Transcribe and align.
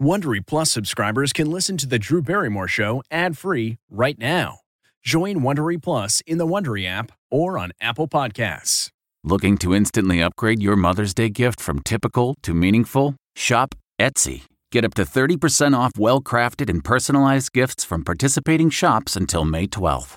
Wondery 0.00 0.40
Plus 0.44 0.72
subscribers 0.72 1.30
can 1.30 1.50
listen 1.50 1.76
to 1.76 1.86
the 1.86 1.98
Drew 1.98 2.22
Barrymore 2.22 2.68
Show 2.68 3.02
ad-free 3.10 3.76
right 3.90 4.18
now. 4.18 4.60
Join 5.02 5.40
Wondery 5.40 5.80
Plus 5.80 6.22
in 6.26 6.38
the 6.38 6.46
Wondery 6.46 6.86
app 6.86 7.12
or 7.30 7.58
on 7.58 7.72
Apple 7.82 8.08
Podcasts. 8.08 8.88
Looking 9.22 9.58
to 9.58 9.74
instantly 9.74 10.22
upgrade 10.22 10.62
your 10.62 10.74
Mother's 10.74 11.12
Day 11.12 11.28
gift 11.28 11.60
from 11.60 11.80
typical 11.80 12.34
to 12.42 12.54
meaningful? 12.54 13.14
Shop 13.36 13.74
Etsy. 14.00 14.44
Get 14.72 14.86
up 14.86 14.94
to 14.94 15.02
30% 15.02 15.76
off 15.76 15.92
well 15.98 16.22
crafted 16.22 16.70
and 16.70 16.82
personalized 16.82 17.52
gifts 17.52 17.84
from 17.84 18.02
participating 18.02 18.70
shops 18.70 19.16
until 19.16 19.44
May 19.44 19.66
12th. 19.66 20.16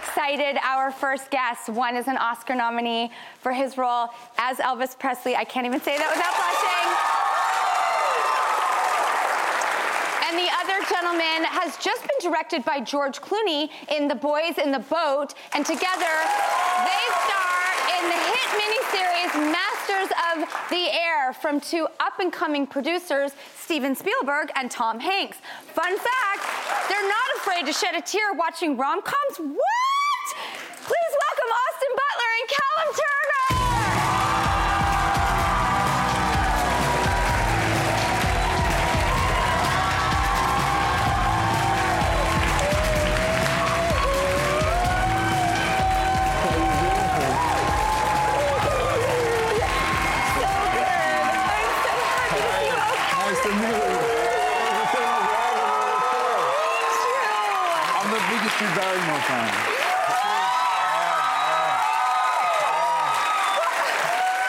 excited. 0.00 0.56
Our 0.64 0.90
first 0.90 1.30
guest, 1.30 1.68
one 1.68 1.94
is 1.94 2.08
an 2.08 2.16
Oscar 2.16 2.54
nominee 2.54 3.12
for 3.40 3.52
his 3.52 3.76
role 3.76 4.08
as 4.38 4.56
Elvis 4.56 4.98
Presley. 4.98 5.36
I 5.36 5.44
can't 5.44 5.66
even 5.66 5.78
say 5.78 5.98
that 5.98 6.08
without 6.08 6.32
blushing. 6.40 6.88
And 10.24 10.40
the 10.40 10.48
other 10.56 10.80
gentleman 10.88 11.44
has 11.52 11.76
just 11.76 12.00
been 12.00 12.32
directed 12.32 12.64
by 12.64 12.80
George 12.80 13.20
Clooney 13.20 13.68
in 13.92 14.08
The 14.08 14.14
Boys 14.14 14.56
in 14.56 14.72
the 14.72 14.80
Boat, 14.80 15.34
and 15.52 15.66
together 15.66 16.14
they 16.88 17.04
star 17.28 17.60
in 18.00 18.08
the 18.08 18.20
hit 18.24 18.48
miniseries 18.56 19.52
Masters 19.52 20.08
the 20.38 20.88
Air 20.92 21.32
from 21.32 21.60
two 21.60 21.86
up 21.98 22.18
and 22.20 22.32
coming 22.32 22.66
producers, 22.66 23.32
Steven 23.58 23.94
Spielberg 23.94 24.50
and 24.54 24.70
Tom 24.70 25.00
Hanks. 25.00 25.38
Fun 25.74 25.96
fact 25.96 26.88
they're 26.88 27.08
not 27.08 27.36
afraid 27.36 27.66
to 27.66 27.72
shed 27.72 27.94
a 27.94 28.00
tear 28.00 28.32
watching 28.34 28.76
rom 28.76 29.02
coms. 29.02 29.38
What? 29.38 29.99
Drew 59.26 59.36
Barrymore. 59.36 59.80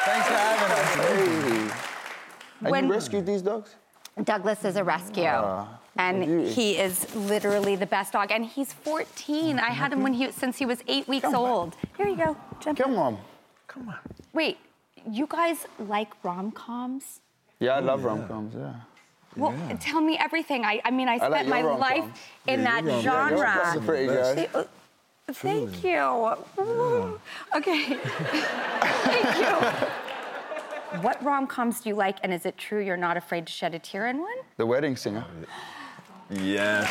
Thanks 0.05 0.27
for 0.27 0.33
having 0.33 0.71
us. 0.71 1.75
And 2.61 2.71
When- 2.71 2.85
you 2.85 2.91
rescued 2.91 3.25
these 3.25 3.41
dogs? 3.41 3.75
Douglas 4.23 4.65
is 4.65 4.75
a 4.75 4.83
rescue. 4.83 5.25
Ah, 5.25 5.79
and 5.97 6.25
beauty. 6.25 6.51
he 6.51 6.77
is 6.77 7.13
literally 7.15 7.75
the 7.75 7.85
best 7.85 8.13
dog. 8.13 8.31
And 8.31 8.45
he's 8.45 8.73
14. 8.73 9.59
I 9.59 9.69
had 9.69 9.91
him 9.93 10.03
when 10.03 10.13
he 10.13 10.31
since 10.31 10.57
he 10.57 10.65
was 10.65 10.83
eight 10.87 11.07
weeks 11.07 11.33
old. 11.33 11.75
Here 11.97 12.07
you 12.07 12.17
go. 12.17 12.37
Jump. 12.59 12.77
Come 12.77 12.97
on. 12.97 13.17
Come 13.67 13.89
on. 13.89 13.99
Wait, 14.33 14.57
you 15.09 15.25
guys 15.27 15.65
like 15.79 16.09
rom 16.23 16.51
coms? 16.51 17.21
Yeah, 17.59 17.75
I 17.75 17.79
love 17.79 18.03
oh, 18.03 18.09
rom-coms, 18.09 18.55
yeah. 18.55 18.73
Well, 19.35 19.53
tell 19.79 20.01
me 20.01 20.17
everything. 20.17 20.65
I, 20.65 20.81
I 20.83 20.91
mean, 20.91 21.07
I 21.07 21.17
spent 21.17 21.31
like 21.31 21.47
my 21.47 21.59
your 21.61 21.77
life 21.77 21.99
rom-coms. 21.99 22.19
in 22.47 22.63
that 22.63 22.83
You're 22.83 23.01
genre. 23.01 23.73
a 23.75 23.79
pretty 23.79 24.07
guy. 24.07 24.47
Uh, 24.53 24.63
Thank 25.31 25.83
you. 25.83 26.35
Ooh. 26.59 27.19
Okay. 27.55 27.95
Thank 27.95 29.37
you. 29.37 30.99
What 30.99 31.23
rom 31.23 31.47
coms 31.47 31.79
do 31.79 31.89
you 31.89 31.95
like, 31.95 32.17
and 32.23 32.33
is 32.33 32.45
it 32.45 32.57
true 32.57 32.81
you're 32.83 32.97
not 32.97 33.15
afraid 33.15 33.47
to 33.47 33.53
shed 33.53 33.73
a 33.73 33.79
tear 33.79 34.07
in 34.07 34.19
one? 34.19 34.35
The 34.57 34.65
Wedding 34.65 34.97
Singer. 34.97 35.23
Yes. 36.29 36.89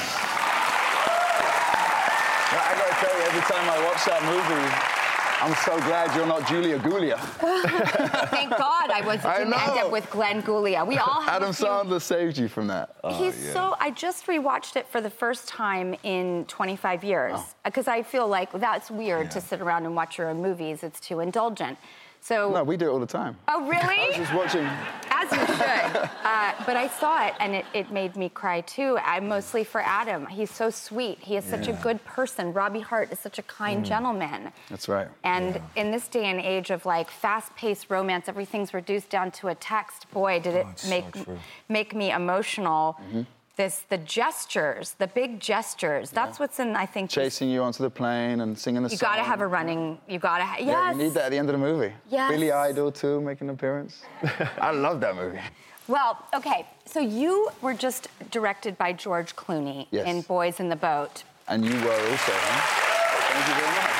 I 2.52 2.74
gotta 2.74 2.94
tell 3.04 3.14
you, 3.18 3.24
every 3.26 3.42
time 3.42 3.68
I 3.68 3.84
watch 3.84 4.04
that 4.06 4.22
movie, 4.24 4.99
I'm 5.42 5.54
so 5.64 5.76
glad 5.78 6.14
you're 6.14 6.26
not 6.26 6.46
Julia 6.46 6.78
Gulia. 6.78 7.18
Thank 8.28 8.50
God 8.50 8.90
I 8.90 9.00
was 9.04 9.24
I 9.24 9.40
end 9.42 9.54
up 9.54 9.90
with 9.90 10.10
Glenn 10.10 10.42
Gulia. 10.42 10.86
We 10.86 10.98
all 10.98 11.22
have 11.22 11.36
Adam 11.42 11.52
few- 11.52 11.66
Sandler 11.66 12.00
saved 12.00 12.36
you 12.36 12.48
from 12.48 12.66
that. 12.68 12.96
Oh, 13.02 13.14
He's 13.22 13.34
so. 13.52 13.74
I 13.80 13.90
just 13.90 14.26
rewatched 14.26 14.76
it 14.76 14.86
for 14.88 15.00
the 15.00 15.10
first 15.10 15.48
time 15.48 15.94
in 16.02 16.44
25 16.46 17.04
years 17.04 17.34
Oh. 17.36 17.48
because 17.64 17.88
I 17.88 18.02
feel 18.02 18.28
like 18.28 18.52
that's 18.52 18.90
weird 18.90 19.30
to 19.32 19.40
sit 19.40 19.60
around 19.60 19.86
and 19.86 19.96
watch 19.96 20.18
your 20.18 20.28
own 20.28 20.42
movies. 20.42 20.82
It's 20.82 21.00
too 21.00 21.20
indulgent. 21.20 21.78
So. 22.20 22.52
No, 22.52 22.62
we 22.62 22.76
do 22.76 22.90
it 22.90 22.92
all 22.92 22.98
the 23.00 23.06
time. 23.06 23.38
Oh 23.48 23.66
really? 23.66 23.80
I 23.82 24.08
was 24.08 24.16
Just 24.16 24.34
watching. 24.34 24.64
As 25.20 25.30
you 25.32 25.46
should. 25.56 26.10
uh, 26.24 26.52
but 26.66 26.76
I 26.76 26.88
saw 26.88 27.26
it 27.26 27.34
and 27.40 27.54
it, 27.54 27.64
it 27.74 27.90
made 27.92 28.16
me 28.16 28.28
cry 28.28 28.60
too. 28.62 28.98
I 29.04 29.20
mostly 29.20 29.64
for 29.64 29.80
Adam. 29.80 30.26
He's 30.26 30.50
so 30.50 30.70
sweet. 30.70 31.18
He 31.20 31.36
is 31.36 31.44
such 31.44 31.68
a 31.68 31.72
good 31.74 32.02
person. 32.04 32.52
Robbie 32.52 32.80
Hart 32.80 33.12
is 33.12 33.18
such 33.18 33.38
a 33.38 33.42
kind 33.42 33.84
Mm. 33.84 33.88
gentleman. 33.88 34.52
That's 34.68 34.88
right. 34.88 35.08
And 35.24 35.60
in 35.76 35.90
this 35.90 36.08
day 36.08 36.24
and 36.26 36.40
age 36.40 36.70
of 36.70 36.84
like 36.86 37.08
fast-paced 37.10 37.90
romance, 37.90 38.28
everything's 38.28 38.72
reduced 38.74 39.10
down 39.10 39.30
to 39.32 39.48
a 39.48 39.54
text. 39.54 40.10
Boy, 40.10 40.40
did 40.40 40.54
it 40.54 40.66
Oh, 40.68 40.72
so 40.76 40.88
make 40.90 41.12
true. 41.24 41.38
make 41.68 41.94
me 41.94 42.10
emotional. 42.12 42.96
Mm-hmm. 43.00 43.22
This 43.60 43.84
the 43.90 43.98
gestures, 43.98 44.94
the 44.96 45.06
big 45.06 45.38
gestures. 45.38 46.10
That's 46.10 46.40
what's 46.40 46.58
in. 46.60 46.74
I 46.74 46.86
think. 46.86 47.10
Chasing 47.10 47.50
you 47.50 47.60
onto 47.62 47.82
the 47.82 47.90
plane 47.90 48.40
and 48.40 48.58
singing 48.58 48.82
the 48.82 48.88
song. 48.88 48.92
You 48.94 48.96
song. 48.96 49.10
gotta 49.16 49.22
have 49.22 49.42
a 49.42 49.46
running. 49.46 49.98
You 50.08 50.18
gotta. 50.18 50.44
Ha- 50.46 50.56
yes. 50.60 50.66
Yeah, 50.68 50.92
you 50.92 50.96
need 50.96 51.12
that 51.12 51.24
at 51.26 51.30
the 51.30 51.36
end 51.36 51.50
of 51.50 51.52
the 51.52 51.58
movie. 51.58 51.92
Yes. 52.08 52.30
Billy 52.30 52.50
Idol 52.52 52.90
too, 52.90 53.20
making 53.20 53.50
an 53.50 53.54
appearance. 53.56 54.00
I 54.62 54.70
love 54.70 55.02
that 55.02 55.14
movie. 55.14 55.40
Well, 55.88 56.16
okay. 56.32 56.64
So 56.86 57.00
you 57.00 57.50
were 57.60 57.74
just 57.74 58.08
directed 58.30 58.78
by 58.78 58.94
George 58.94 59.36
Clooney 59.36 59.88
Yes. 59.90 60.06
in 60.06 60.22
Boys 60.22 60.58
in 60.58 60.70
the 60.70 60.76
Boat. 60.76 61.24
And 61.46 61.62
you 61.62 61.74
were 61.84 61.92
also, 61.92 62.32
huh? 62.32 63.34
Thank 63.34 63.46
you 63.46 63.54
very 63.60 63.76
much. 63.76 63.99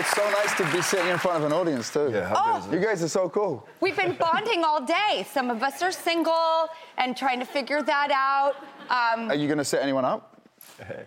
It's 0.00 0.16
so 0.16 0.30
nice 0.30 0.54
to 0.54 0.64
be 0.72 0.80
sitting 0.80 1.08
in 1.08 1.18
front 1.18 1.36
of 1.36 1.44
an 1.44 1.52
audience 1.52 1.92
too. 1.92 2.10
Yeah, 2.10 2.26
how 2.26 2.58
good 2.58 2.68
is 2.68 2.72
You 2.72 2.80
guys 2.80 3.02
are 3.02 3.08
so 3.08 3.28
cool. 3.28 3.68
We've 3.82 3.94
been 3.94 4.16
bonding 4.18 4.64
all 4.64 4.80
day. 4.80 5.26
Some 5.30 5.50
of 5.50 5.62
us 5.62 5.82
are 5.82 5.92
single 5.92 6.68
and 6.96 7.14
trying 7.14 7.38
to 7.38 7.44
figure 7.44 7.82
that 7.82 8.10
out. 8.10 8.56
Um, 8.88 9.30
Are 9.30 9.34
you 9.34 9.46
gonna 9.46 9.62
set 9.62 9.82
anyone 9.82 10.06
up? 10.06 10.40
Hey. 10.78 11.04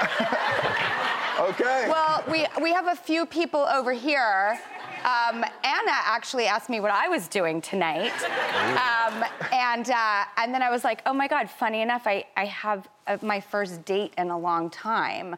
okay. 1.38 1.86
Well, 1.88 2.24
we, 2.28 2.46
we 2.60 2.72
have 2.72 2.88
a 2.88 2.96
few 2.96 3.26
people 3.26 3.60
over 3.60 3.92
here. 3.92 4.58
Um, 5.04 5.44
Anna 5.62 5.92
actually 6.06 6.46
asked 6.46 6.70
me 6.70 6.80
what 6.80 6.90
I 6.90 7.08
was 7.08 7.28
doing 7.28 7.60
tonight. 7.60 8.12
Um, 8.24 9.24
and, 9.52 9.90
uh, 9.90 10.24
and 10.38 10.54
then 10.54 10.62
I 10.62 10.70
was 10.70 10.82
like, 10.82 11.02
oh 11.04 11.12
my 11.12 11.28
God, 11.28 11.50
funny 11.50 11.82
enough, 11.82 12.06
I, 12.06 12.24
I 12.36 12.46
have 12.46 12.88
uh, 13.06 13.18
my 13.20 13.38
first 13.40 13.84
date 13.84 14.14
in 14.16 14.30
a 14.30 14.38
long 14.38 14.70
time. 14.70 15.36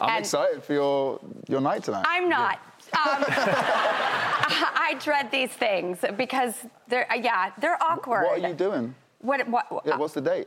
I'm 0.00 0.08
And 0.10 0.18
excited 0.20 0.62
for 0.62 0.72
your 0.74 1.20
your 1.48 1.60
night 1.60 1.82
tonight. 1.82 2.04
I'm 2.06 2.28
not. 2.28 2.60
Um, 2.92 3.24
I 3.28 4.96
dread 5.02 5.30
these 5.32 5.50
things 5.50 5.98
because 6.16 6.54
they're 6.86 7.06
yeah 7.20 7.50
they're 7.60 7.82
awkward. 7.82 8.22
What 8.24 8.44
are 8.44 8.48
you 8.48 8.54
doing? 8.54 8.94
What, 9.20 9.48
what, 9.48 9.66
Yeah, 9.84 9.96
what's 9.96 10.14
the 10.14 10.20
date? 10.20 10.46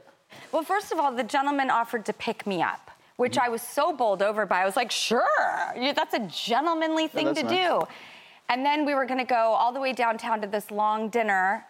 Well, 0.53 0.63
first 0.63 0.93
of 0.93 0.97
all, 0.99 1.11
the 1.13 1.25
gentleman 1.25 1.69
offered 1.69 2.05
to 2.05 2.13
pick 2.13 2.47
me 2.47 2.61
up, 2.61 2.89
which 3.17 3.33
Mm-hmm. 3.33 3.45
I 3.45 3.49
was 3.49 3.61
so 3.61 3.91
bowled 3.91 4.21
over 4.21 4.45
by. 4.45 4.61
I 4.61 4.65
was 4.65 4.77
like, 4.77 4.91
sure, 4.91 5.25
that's 5.75 6.13
a 6.13 6.25
gentlemanly 6.27 7.09
thing 7.09 7.25
that's 7.27 7.39
to 7.41 7.45
nice. 7.45 7.67
do. 7.67 7.87
And 8.51 8.65
then 8.65 8.85
we 8.85 8.93
were 8.93 9.05
gonna 9.05 9.23
go 9.23 9.53
all 9.53 9.71
the 9.71 9.79
way 9.79 9.93
downtown 9.93 10.41
to 10.41 10.47
this 10.47 10.71
long 10.71 11.07
dinner. 11.07 11.65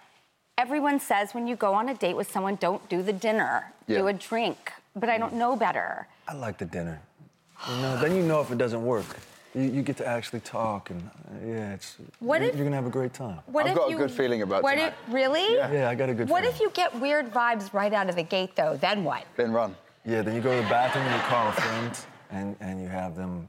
Everyone 0.57 0.99
says 0.99 1.31
when 1.35 1.45
you 1.45 1.55
go 1.55 1.75
on 1.75 1.89
a 1.89 1.93
date 1.93 2.15
with 2.15 2.31
someone, 2.31 2.55
don't 2.55 2.87
do 2.89 3.03
the 3.03 3.13
dinner, 3.13 3.71
do 3.87 4.07
a 4.07 4.13
drink. 4.13 4.73
But 4.95 5.07
I 5.07 5.19
don't 5.19 5.35
know 5.35 5.55
better. 5.55 6.07
I 6.27 6.33
like 6.33 6.57
the 6.57 6.65
dinner. 6.65 6.99
You 7.69 7.75
know, 7.83 8.01
then 8.01 8.15
you 8.15 8.23
know 8.23 8.41
if 8.41 8.49
it 8.49 8.57
doesn't 8.57 8.83
work. 8.83 9.05
You, 9.53 9.61
you 9.61 9.81
get 9.83 9.97
to 9.97 10.07
actually 10.07 10.39
talk, 10.39 10.89
and 10.89 11.01
uh, 11.03 11.45
yeah, 11.45 11.73
it's. 11.73 11.97
What 12.19 12.41
you, 12.41 12.47
if- 12.47 12.55
you're 12.55 12.63
gonna 12.65 12.77
have 12.77 12.87
a 12.87 12.89
great 12.89 13.13
time. 13.13 13.39
What 13.45 13.65
I've 13.65 13.73
if 13.73 13.77
got 13.77 13.91
a 13.91 13.95
good 13.95 14.11
feeling 14.11 14.41
about 14.41 14.63
what 14.63 14.71
tonight. 14.75 14.93
If, 15.07 15.13
really? 15.13 15.53
Yeah. 15.53 15.71
Yeah, 15.71 15.89
I 15.89 15.93
got 15.93 16.09
a 16.09 16.13
good. 16.13 16.29
What 16.29 16.43
feeling. 16.43 16.55
if 16.55 16.61
you 16.61 16.71
get 16.71 16.99
weird 16.99 17.31
vibes 17.31 17.73
right 17.73 17.93
out 17.93 18.09
of 18.09 18.15
the 18.15 18.23
gate, 18.23 18.55
though? 18.55 18.77
Then 18.77 19.03
what? 19.03 19.25
Then 19.35 19.51
run. 19.51 19.75
Yeah, 20.05 20.21
then 20.23 20.35
you 20.35 20.41
go 20.41 20.55
to 20.55 20.63
the 20.63 20.69
bathroom 20.69 21.05
and 21.05 21.15
you 21.15 21.21
call 21.27 21.49
a 21.49 21.51
friend, 21.51 21.99
and, 22.31 22.55
and 22.59 22.81
you 22.81 22.87
have 22.87 23.15
them 23.15 23.47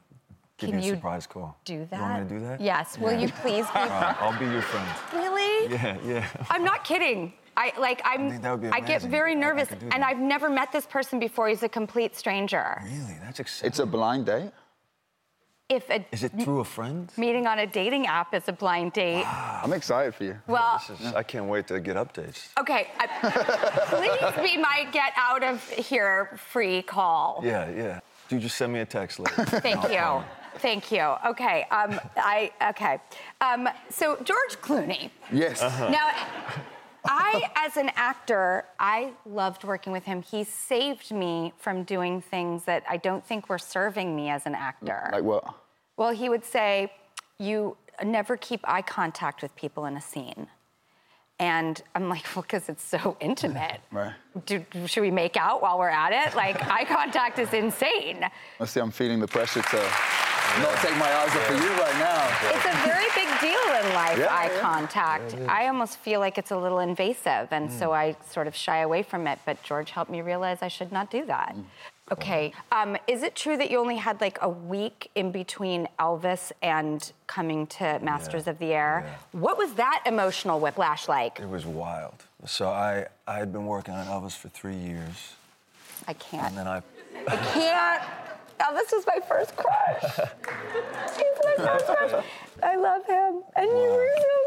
give 0.67 0.71
Can 0.75 0.79
you 0.79 0.85
a 0.85 0.89
you 0.89 0.95
surprise 0.97 1.27
call. 1.27 1.57
Do 1.65 1.87
that? 1.91 1.97
You 1.97 2.03
want 2.03 2.23
me 2.23 2.29
to 2.29 2.35
do 2.41 2.41
that? 2.47 2.61
Yes. 2.61 2.99
Will 2.99 3.13
you 3.19 3.29
please 3.29 3.67
be? 3.75 3.79
All 3.79 3.87
right, 3.89 4.17
I'll 4.21 4.39
be 4.39 4.47
your 4.47 4.63
friend. 4.63 4.89
Really? 5.15 5.73
Yeah, 5.73 5.97
yeah. 6.05 6.27
I'm 6.51 6.65
not 6.65 6.85
kidding. 6.85 7.33
I 7.57 7.73
like 7.79 8.01
I'm. 8.05 8.31
think 8.31 8.43
that 8.43 8.51
would 8.53 8.63
be 8.63 8.69
I 8.69 8.81
get 8.81 8.89
amazing. 9.03 9.11
very 9.11 9.33
I- 9.33 9.37
I 9.37 9.41
nervous, 9.41 9.69
and. 9.93 10.03
I've 10.05 10.19
never 10.19 10.49
met 10.49 10.73
this 10.73 10.87
person 10.87 11.19
before. 11.19 11.49
He's 11.49 11.63
a 11.63 11.69
complete 11.69 12.17
stranger. 12.17 12.81
Really, 12.85 13.19
that's 13.23 13.41
exciting. 13.41 13.69
It's 13.69 13.79
a 13.79 13.87
blind 13.87 14.27
date. 14.27 14.53
If 15.69 15.89
a 15.91 16.05
Is 16.13 16.23
it 16.23 16.33
through 16.43 16.61
a 16.61 16.65
friend? 16.65 17.11
meeting 17.17 17.47
on 17.47 17.59
a 17.59 17.67
dating 17.67 18.07
app 18.07 18.35
is 18.35 18.47
a 18.49 18.53
blind 18.53 18.93
date, 18.93 19.25
I'm 19.27 19.73
excited 19.73 20.15
for 20.15 20.25
you. 20.25 20.37
well, 20.47 20.83
This 20.87 21.01
is, 21.01 21.15
I 21.15 21.23
can't 21.23 21.47
wait 21.47 21.67
to 21.69 21.81
get 21.81 21.97
updates. 21.97 22.49
okay. 22.61 22.89
I, 22.99 23.07
please 24.37 24.51
be 24.51 24.57
my 24.59 24.87
get 24.93 25.13
out 25.17 25.43
of 25.43 25.67
here 25.71 26.39
free 26.53 26.83
call. 26.83 27.41
Yeah, 27.43 27.71
yeah. 27.71 28.01
Do 28.29 28.39
just 28.39 28.57
send 28.59 28.73
me 28.73 28.81
a 28.81 28.85
text 28.87 29.19
later. 29.19 29.45
Thank 29.61 29.83
you. 29.91 30.23
Thank 30.63 30.93
you. 30.93 31.03
Okay. 31.27 31.67
Um, 31.73 32.01
I 32.17 32.53
okay. 32.71 33.01
Um, 33.41 33.69
so 33.91 34.17
George 34.23 34.57
Clooney. 34.63 35.11
Yes. 35.33 35.61
Uh-huh. 35.61 35.89
Now, 35.91 36.11
I, 37.05 37.51
as 37.57 37.77
an 37.77 37.91
actor, 37.97 38.65
I 38.79 39.13
loved 39.27 39.65
working 39.65 39.93
with 39.93 40.05
him. 40.05 40.23
He 40.23 40.45
saved 40.45 41.11
me 41.11 41.53
from 41.59 41.83
doing 41.83 42.23
things 42.23 42.65
that 42.65 42.85
I 42.89 42.97
don't 42.97 43.27
think 43.27 43.49
were 43.49 43.59
serving 43.59 44.15
me 44.15 44.31
as 44.31 44.47
an 44.47 44.55
actor. 44.55 45.11
Like 45.13 45.25
what? 45.25 45.45
Well, 45.97 46.13
he 46.13 46.29
would 46.29 46.45
say, 46.45 46.93
You 47.39 47.77
never 48.05 48.37
keep 48.37 48.61
eye 48.65 48.83
contact 48.83 49.43
with 49.43 49.55
people 49.57 49.87
in 49.87 49.97
a 49.97 50.01
scene. 50.01 50.47
And 51.41 51.83
I'm 51.97 52.09
like, 52.09 52.25
Well, 52.37 52.43
because 52.43 52.69
it's 52.69 52.85
so 52.85 53.17
intimate. 53.21 53.81
Right. 53.91 54.15
Do, 54.47 54.65
should 54.87 55.03
we 55.03 55.11
make 55.11 55.37
out 55.37 55.61
while 55.61 55.79
we're 55.79 55.89
at 55.89 56.13
it? 56.13 56.37
Like, 56.37 56.57
eye 56.71 56.85
contact 56.85 57.39
is 57.39 57.53
insane. 57.53 58.25
I 58.61 58.65
see. 58.65 58.81
I'm 58.81 58.93
feeling 58.93 59.19
the 59.21 59.29
pressure 59.29 59.61
to 59.61 59.91
not 60.61 60.75
take 60.79 60.97
my 60.99 61.11
eyes 61.21 61.29
off 61.35 61.51
of 61.51 61.57
you 61.57 61.71
right 61.71 61.99
now. 61.99 62.51
It's 62.55 62.65
a 62.67 62.87
very 62.87 63.07
big 63.15 63.29
deal 63.41 63.89
in 63.89 63.95
life, 63.95 64.19
Yeah, 64.19 64.27
eye 64.35 64.51
yeah. 64.53 64.61
contact. 64.61 65.35
I 65.49 65.67
almost 65.69 65.99
feel 65.99 66.21
like 66.21 66.37
it's 66.39 66.51
a 66.51 66.57
little 66.57 66.81
invasive, 66.81 67.49
and 67.53 67.71
so 67.73 67.93
I 67.93 68.17
sort 68.31 68.47
of 68.47 68.55
shy 68.55 68.79
away 68.79 69.03
from 69.03 69.27
it. 69.27 69.39
But 69.47 69.63
George 69.63 69.91
helped 69.91 70.11
me 70.11 70.21
realize 70.21 70.59
I 70.63 70.69
should 70.69 70.93
not 70.93 71.11
do 71.11 71.25
that. 71.27 71.57
Okay. 72.11 72.53
Um, 72.71 72.99
is 73.07 73.23
it 73.23 73.35
true 73.35 73.57
that 73.57 73.71
you 73.71 73.79
only 73.79 73.97
had 73.97 74.21
like 74.21 74.37
a 74.43 74.49
week 74.49 75.11
in 75.15 75.31
between 75.33 75.89
Elvis 75.99 76.53
and 76.61 77.11
coming 77.27 77.67
to 77.69 77.99
Masters 78.03 78.47
of 78.47 78.59
the 78.59 78.75
Air? 78.75 79.05
yeah. 79.07 79.41
What 79.41 79.57
was 79.57 79.73
that 79.75 80.03
emotional 80.05 80.61
whiplash 80.61 81.09
like? 81.09 81.41
It 81.41 81.49
was 81.49 81.65
wild. 81.65 82.25
So 82.45 82.69
I, 82.69 83.07
I 83.27 83.39
had 83.39 83.51
been 83.53 83.65
working 83.67 83.95
on 83.95 84.05
Elvis 84.07 84.37
for 84.37 84.49
three 84.49 84.75
years, 84.77 85.35
I 86.07 86.13
can't. 86.15 86.49
and 86.49 86.59
then 86.59 86.67
I, 86.69 86.83
I 87.29 87.37
can't. 87.37 88.03
Elvis 88.63 88.93
was 88.93 89.05
my 89.07 89.19
first 89.27 89.57
crush. 89.57 90.03
He's 91.17 91.39
my 91.45 91.55
first 91.57 91.87
crush. 91.87 92.25
I 92.63 92.77
love 92.77 93.05
him. 93.07 93.43
And 93.57 93.69
you 93.69 93.77
were 93.77 94.09
so 94.17 94.43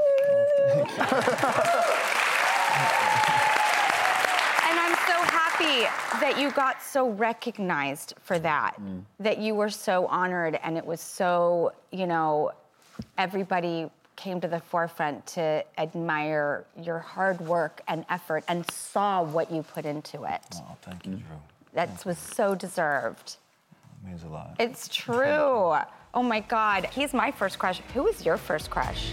And 4.67 4.79
I'm 4.79 4.95
so 5.05 5.17
happy 5.31 5.87
that 6.21 6.39
you 6.39 6.51
got 6.51 6.81
so 6.81 7.09
recognized 7.09 8.13
for 8.23 8.39
that, 8.39 8.75
mm. 8.81 9.03
that 9.19 9.39
you 9.39 9.53
were 9.53 9.69
so 9.69 10.07
honored, 10.07 10.59
and 10.63 10.77
it 10.77 10.85
was 10.85 11.01
so, 11.01 11.73
you 11.91 12.07
know, 12.07 12.51
everybody 13.17 13.89
came 14.15 14.39
to 14.39 14.47
the 14.47 14.61
forefront 14.61 15.25
to 15.27 15.63
admire 15.77 16.65
your 16.81 16.99
hard 16.99 17.41
work 17.41 17.81
and 17.89 18.05
effort 18.09 18.45
and 18.47 18.69
saw 18.71 19.21
what 19.21 19.51
you 19.51 19.61
put 19.61 19.85
into 19.85 20.23
it. 20.23 20.41
oh, 20.55 20.77
thank 20.81 21.05
you, 21.05 21.15
Drew. 21.15 21.23
That 21.73 22.05
was 22.05 22.17
so 22.17 22.55
deserved. 22.55 23.35
It 24.05 24.09
means 24.09 24.23
a 24.23 24.27
lot. 24.27 24.55
It's 24.59 24.87
true. 24.91 25.75
Oh 26.13 26.23
my 26.23 26.39
God. 26.41 26.85
He's 26.93 27.13
my 27.13 27.31
first 27.31 27.57
crush. 27.59 27.81
Who 27.93 28.03
was 28.03 28.25
your 28.25 28.37
first 28.37 28.69
crush? 28.69 29.11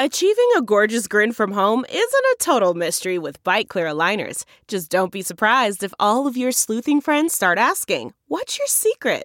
Achieving 0.00 0.48
a 0.56 0.62
gorgeous 0.62 1.08
grin 1.08 1.32
from 1.32 1.52
home 1.52 1.84
isn't 1.88 2.00
a 2.00 2.36
total 2.38 2.74
mystery 2.74 3.18
with 3.18 3.42
Byte 3.42 3.66
Clear 3.68 3.86
aligners. 3.86 4.44
Just 4.68 4.90
don't 4.90 5.10
be 5.10 5.22
surprised 5.22 5.82
if 5.82 5.92
all 5.98 6.28
of 6.28 6.36
your 6.36 6.52
sleuthing 6.52 7.00
friends 7.00 7.34
start 7.34 7.58
asking, 7.58 8.12
What's 8.28 8.58
your 8.58 8.68
secret? 8.68 9.24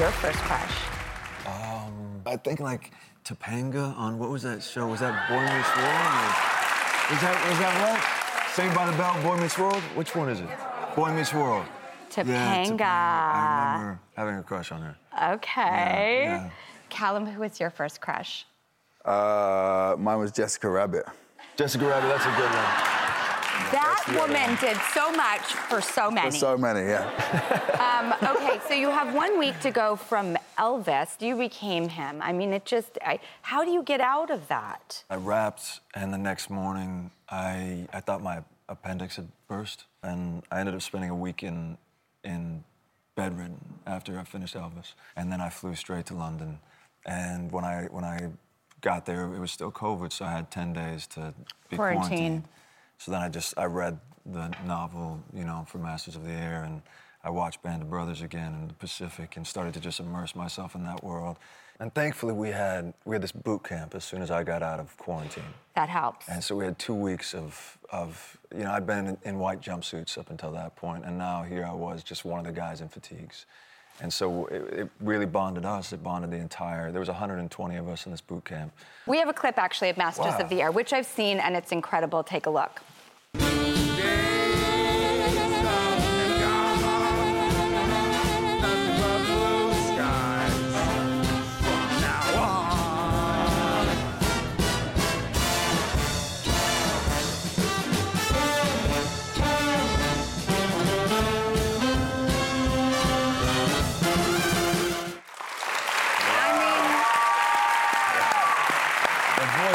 Your 0.00 0.10
first 0.12 0.38
crush? 0.38 0.76
Um, 1.46 2.22
I 2.24 2.36
think 2.36 2.58
like 2.58 2.92
Topanga 3.22 3.94
on 3.98 4.18
what 4.18 4.30
was 4.30 4.42
that 4.44 4.62
show? 4.62 4.86
Was 4.86 5.00
that 5.00 5.28
Boy 5.28 5.40
Meets 5.42 5.76
World? 5.76 5.86
Or- 6.16 7.12
Was 7.12 7.20
that 7.20 7.48
was 7.50 7.58
that 7.58 7.74
what? 7.84 8.54
Saved 8.56 8.74
by 8.74 8.90
the 8.90 8.96
Bell, 8.96 9.22
Boy 9.22 9.36
Meets 9.40 9.58
World? 9.58 9.82
Which 9.94 10.14
one 10.16 10.30
is 10.30 10.40
it? 10.40 10.48
Boy 10.96 11.12
Meets 11.12 11.34
World. 11.34 11.66
Topanga. 12.10 12.26
Yeah, 12.28 12.64
Topanga. 12.64 12.80
I 12.82 13.74
remember 13.76 14.00
having 14.16 14.36
a 14.36 14.42
crush 14.42 14.72
on 14.72 14.80
her. 14.80 14.96
Okay. 15.34 15.60
Yeah, 16.24 16.44
yeah. 16.44 16.50
Callum, 16.88 17.26
who 17.26 17.40
was 17.40 17.60
your 17.60 17.70
first 17.70 18.00
crush? 18.00 18.46
Uh, 19.04 19.96
mine 19.98 20.18
was 20.18 20.32
Jessica 20.32 20.68
Rabbit. 20.70 21.04
Jessica 21.56 21.84
Rabbit, 21.86 22.08
that's 22.08 22.24
a 22.24 22.30
good 22.40 22.50
one. 22.50 22.99
That 24.06 24.28
woman 24.28 24.56
did 24.60 24.76
so 24.94 25.12
much 25.12 25.42
for 25.68 25.80
so 25.80 26.10
many. 26.10 26.30
There's 26.30 26.40
so 26.40 26.56
many, 26.56 26.80
yeah. 26.80 27.66
Um, 27.80 28.12
okay, 28.36 28.60
so 28.68 28.74
you 28.74 28.88
have 28.90 29.14
one 29.14 29.38
week 29.38 29.58
to 29.60 29.70
go 29.70 29.96
from 29.96 30.36
Elvis. 30.58 31.20
You 31.20 31.36
became 31.36 31.88
him. 31.88 32.20
I 32.22 32.32
mean, 32.32 32.52
it 32.52 32.64
just, 32.64 32.98
I, 33.04 33.20
how 33.42 33.64
do 33.64 33.70
you 33.70 33.82
get 33.82 34.00
out 34.00 34.30
of 34.30 34.48
that? 34.48 35.04
I 35.10 35.16
wrapped, 35.16 35.80
and 35.94 36.12
the 36.12 36.18
next 36.18 36.50
morning, 36.50 37.10
I 37.28 37.86
I 37.92 38.00
thought 38.00 38.22
my 38.22 38.42
appendix 38.68 39.16
had 39.16 39.28
burst, 39.48 39.84
and 40.02 40.42
I 40.50 40.60
ended 40.60 40.74
up 40.74 40.82
spending 40.82 41.10
a 41.10 41.14
week 41.16 41.42
in 41.42 41.76
in 42.24 42.64
bedridden 43.16 43.60
after 43.86 44.18
I 44.18 44.24
finished 44.24 44.54
Elvis, 44.54 44.94
and 45.16 45.30
then 45.32 45.40
I 45.40 45.48
flew 45.50 45.74
straight 45.74 46.06
to 46.06 46.14
London, 46.14 46.58
and 47.06 47.50
when 47.52 47.64
I 47.64 47.84
when 47.90 48.04
I 48.04 48.28
got 48.80 49.04
there, 49.06 49.24
it 49.34 49.38
was 49.38 49.52
still 49.52 49.72
COVID, 49.72 50.12
so 50.12 50.24
I 50.24 50.32
had 50.32 50.50
ten 50.50 50.72
days 50.72 51.06
to 51.08 51.34
be 51.68 51.76
Quarantine. 51.76 52.08
quarantined. 52.08 52.44
So 53.00 53.12
then 53.12 53.22
I 53.22 53.30
just 53.30 53.54
I 53.56 53.64
read 53.64 53.98
the 54.26 54.54
novel, 54.66 55.22
you 55.32 55.44
know, 55.44 55.64
for 55.66 55.78
Masters 55.78 56.16
of 56.16 56.24
the 56.24 56.32
Air, 56.32 56.64
and 56.64 56.82
I 57.24 57.30
watched 57.30 57.62
Band 57.62 57.80
of 57.80 57.88
Brothers 57.88 58.20
again 58.20 58.52
in 58.52 58.68
the 58.68 58.74
Pacific, 58.74 59.38
and 59.38 59.46
started 59.46 59.72
to 59.72 59.80
just 59.80 60.00
immerse 60.00 60.34
myself 60.34 60.74
in 60.74 60.84
that 60.84 61.02
world. 61.02 61.38
And 61.78 61.94
thankfully, 61.94 62.34
we 62.34 62.50
had 62.50 62.92
we 63.06 63.14
had 63.14 63.22
this 63.22 63.32
boot 63.32 63.64
camp 63.64 63.94
as 63.94 64.04
soon 64.04 64.20
as 64.20 64.30
I 64.30 64.44
got 64.44 64.62
out 64.62 64.80
of 64.80 64.94
quarantine. 64.98 65.54
That 65.76 65.88
helps. 65.88 66.28
And 66.28 66.44
so 66.44 66.54
we 66.54 66.66
had 66.66 66.78
two 66.78 66.94
weeks 66.94 67.34
of, 67.34 67.78
of 67.90 68.36
you 68.54 68.64
know, 68.64 68.72
I'd 68.72 68.86
been 68.86 69.06
in, 69.06 69.18
in 69.24 69.38
white 69.38 69.62
jumpsuits 69.62 70.18
up 70.18 70.28
until 70.28 70.52
that 70.52 70.76
point, 70.76 71.06
and 71.06 71.16
now 71.16 71.42
here 71.42 71.64
I 71.64 71.72
was, 71.72 72.02
just 72.02 72.26
one 72.26 72.38
of 72.38 72.44
the 72.44 72.52
guys 72.52 72.82
in 72.82 72.90
fatigues. 72.90 73.46
And 74.02 74.12
so 74.12 74.46
it, 74.46 74.62
it 74.80 74.88
really 75.00 75.26
bonded 75.26 75.64
us. 75.64 75.92
It 75.92 76.02
bonded 76.02 76.30
the 76.30 76.36
entire. 76.38 76.90
There 76.90 77.00
was 77.00 77.08
120 77.08 77.76
of 77.76 77.88
us 77.88 78.06
in 78.06 78.12
this 78.12 78.20
boot 78.20 78.44
camp. 78.44 78.72
We 79.06 79.18
have 79.18 79.28
a 79.28 79.32
clip 79.32 79.58
actually 79.58 79.90
of 79.90 79.96
Masters 79.98 80.26
Wow. 80.26 80.38
of 80.38 80.48
the 80.48 80.62
Air, 80.62 80.70
which 80.72 80.92
I've 80.92 81.06
seen, 81.06 81.38
and 81.38 81.54
it's 81.56 81.70
incredible. 81.72 82.22
Take 82.24 82.46
a 82.46 82.50
look. 82.50 82.80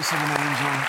Voice 0.06 0.14
of 0.14 0.30
an 0.30 0.48
angel. 0.48 0.88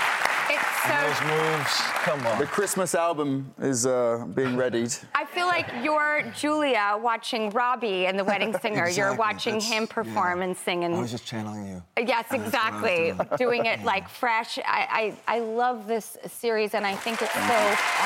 It's 0.48 0.82
Those 0.86 1.18
so. 1.18 1.24
moves. 1.26 1.76
Come 2.04 2.26
on. 2.26 2.38
The 2.38 2.46
Christmas 2.46 2.94
album 2.94 3.52
is 3.60 3.86
uh, 3.86 4.24
being 4.34 4.56
readied. 4.56 4.94
I 5.14 5.24
feel 5.24 5.46
like 5.46 5.66
you're 5.82 6.22
Julia 6.36 6.98
watching 7.00 7.50
Robbie 7.50 8.06
and 8.06 8.18
the 8.18 8.24
Wedding 8.24 8.54
Singer. 8.62 8.88
You're 8.88 9.14
watching 9.14 9.54
that's- 9.54 9.70
him 9.72 9.86
perform 9.86 10.38
yeah. 10.40 10.44
and 10.46 10.56
sing 10.56 10.84
and 10.84 10.94
I 10.94 11.00
was 11.00 11.10
just 11.10 11.26
channeling 11.26 11.66
you. 11.66 11.82
Yes, 11.98 12.26
That's 12.30 12.30
what 12.30 12.40
I 12.40 12.42
was 12.42 12.46
exactly. 12.46 13.12
doing. 13.12 13.36
Doing 13.62 13.66
it 13.66 13.82
like 13.84 14.08
fresh. 14.08 14.58
I, 14.58 15.14
I, 15.26 15.36
I 15.36 15.38
love 15.40 15.86
this 15.86 16.16
series 16.28 16.74
and 16.74 16.86
I 16.86 16.94
think 16.94 17.22
it's 17.22 17.32
so 17.32 17.38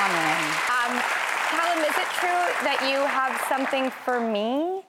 honoring. 0.01 0.45
Um, 0.71 1.03
Callum, 1.51 1.81
is 1.81 1.97
it 1.99 2.09
true 2.21 2.47
that 2.65 2.89
you 2.91 2.99
have 3.07 3.41
something 3.49 3.91
for 3.91 4.21
me? 4.21 4.83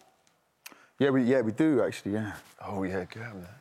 Yeah, 1.00 1.10
we 1.10 1.24
yeah 1.24 1.42
we 1.42 1.51
do 1.51 1.82
actually. 1.82 2.13
Yeah, 2.13 2.34
Oh 2.63 2.84
yeah, 2.84 3.06
grab 3.06 3.42
that. 3.42 3.61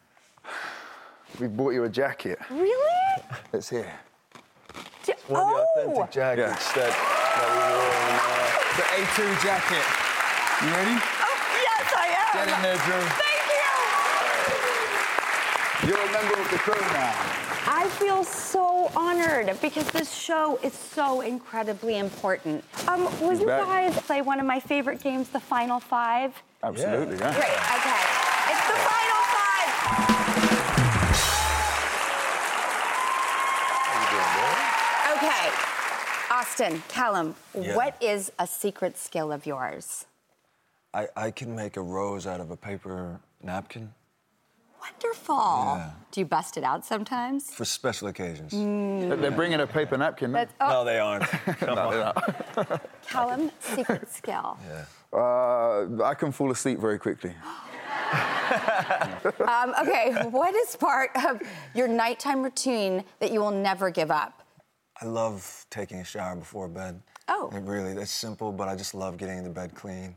We 1.38 1.46
bought 1.46 1.70
you 1.70 1.84
a 1.84 1.88
jacket. 1.88 2.38
Really? 2.50 3.22
It's 3.52 3.68
here. 3.68 3.92
D- 5.04 5.12
One 5.28 5.42
of 5.42 5.48
the 5.48 5.82
oh! 5.82 5.90
authentic 5.92 6.10
jackets 6.10 6.72
that, 6.72 6.90
that 6.90 8.76
The 8.76 8.82
A2 8.98 9.42
jacket. 9.42 9.86
You 10.64 10.70
ready? 10.74 10.96
Oh, 11.00 11.36
yes, 11.62 11.86
I 11.96 12.06
am. 12.16 12.32
Get 12.36 12.48
in 12.56 12.62
there, 12.62 12.78
Drew. 12.84 13.02
Thank 13.16 13.44
you. 15.84 15.88
You're 15.88 16.02
a 16.06 16.12
member 16.12 16.36
of 16.40 16.50
the 16.50 16.58
crew 16.58 16.80
now. 16.92 17.14
I 17.66 17.88
feel 17.88 18.24
so 18.24 18.90
honored 18.96 19.58
because 19.62 19.86
this 19.90 20.12
show 20.12 20.58
is 20.62 20.72
so 20.74 21.20
incredibly 21.20 21.98
important. 21.98 22.64
Um, 22.88 23.04
will 23.20 23.38
you 23.38 23.46
back. 23.46 23.64
guys 23.64 23.98
play 24.02 24.22
one 24.22 24.40
of 24.40 24.46
my 24.46 24.60
favorite 24.60 25.00
games, 25.02 25.28
the 25.28 25.40
Final 25.40 25.80
Five? 25.80 26.34
Absolutely, 26.62 27.16
yeah. 27.16 27.32
Great, 27.32 27.44
okay. 27.44 28.09
Austin, 36.40 36.82
Callum, 36.88 37.34
Yeah. 37.54 37.76
what 37.76 37.96
is 38.00 38.32
a 38.38 38.46
secret 38.46 38.96
skill 38.96 39.30
of 39.30 39.44
yours? 39.44 40.06
I, 40.94 41.06
I 41.14 41.30
can 41.30 41.54
make 41.54 41.76
a 41.76 41.82
rose 41.82 42.26
out 42.26 42.40
of 42.40 42.50
a 42.50 42.56
paper 42.56 43.20
napkin 43.42 43.92
Wonderful. 44.80 45.34
Yeah. 45.36 45.90
Do 46.10 46.20
you 46.20 46.24
bust 46.26 46.56
it 46.56 46.64
out 46.64 46.86
sometimes? 46.86 47.50
for 47.50 47.66
special 47.66 48.08
occasions. 48.08 48.52
They're 48.52 49.30
bringing 49.30 49.60
a 49.60 49.66
paper 49.66 49.98
napkin. 49.98 50.32
no? 50.32 50.38
That's, 50.38 50.54
oh, 50.62 50.68
No, 50.70 50.84
they 50.86 50.98
aren't. 50.98 51.24
Come 51.60 51.78
on. 51.78 52.80
Callum, 53.06 53.50
secret 53.60 54.10
skill. 54.10 54.58
Uh, 55.12 56.04
I 56.04 56.14
can 56.14 56.30
fall 56.30 56.52
asleep 56.52 56.78
very 56.78 56.98
quickly. 56.98 57.34
Um, 59.46 59.74
okay, 59.82 60.12
what 60.30 60.54
is 60.54 60.74
part 60.76 61.10
of 61.28 61.40
your 61.74 61.86
nighttime 61.88 62.42
routine 62.42 63.04
that 63.20 63.32
you 63.32 63.40
will 63.40 63.50
never 63.52 63.90
give 63.90 64.10
up? 64.10 64.39
I 65.02 65.06
love 65.06 65.66
taking 65.70 65.98
a 66.00 66.04
shower 66.04 66.36
before 66.36 66.68
bed. 66.68 67.00
Oh. 67.28 67.50
It 67.54 67.62
really, 67.62 67.94
that's 67.94 68.10
simple, 68.10 68.52
but 68.52 68.68
I 68.68 68.76
just 68.76 68.94
love 68.94 69.16
getting 69.16 69.38
into 69.38 69.50
bed 69.50 69.74
clean. 69.74 70.14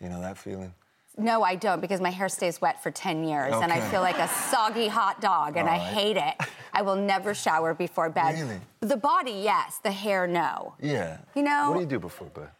You 0.00 0.08
know 0.08 0.20
that 0.20 0.38
feeling? 0.38 0.72
No, 1.18 1.42
I 1.42 1.54
don't 1.54 1.80
because 1.80 2.00
my 2.00 2.10
hair 2.10 2.28
stays 2.28 2.60
wet 2.60 2.82
for 2.82 2.90
10 2.90 3.24
years 3.24 3.54
and 3.54 3.72
I 3.72 3.80
feel 3.90 4.02
like 4.02 4.18
a 4.18 4.28
soggy 4.28 4.86
hot 4.88 5.20
dog 5.22 5.56
and 5.56 5.66
I 5.68 5.78
hate 5.78 6.18
it. 6.18 6.34
I 6.74 6.82
will 6.82 6.96
never 6.96 7.32
shower 7.32 7.72
before 7.72 8.10
bed. 8.10 8.34
Really? 8.38 8.60
The 8.80 8.98
body, 8.98 9.30
yes. 9.32 9.78
The 9.82 9.90
hair, 9.92 10.26
no. 10.26 10.74
Yeah. 10.80 11.18
You 11.34 11.42
know- 11.42 11.70
What 11.70 11.76
do 11.76 11.80
you 11.80 11.86
do 11.86 11.98
before 11.98 12.28
bed? 12.28 12.50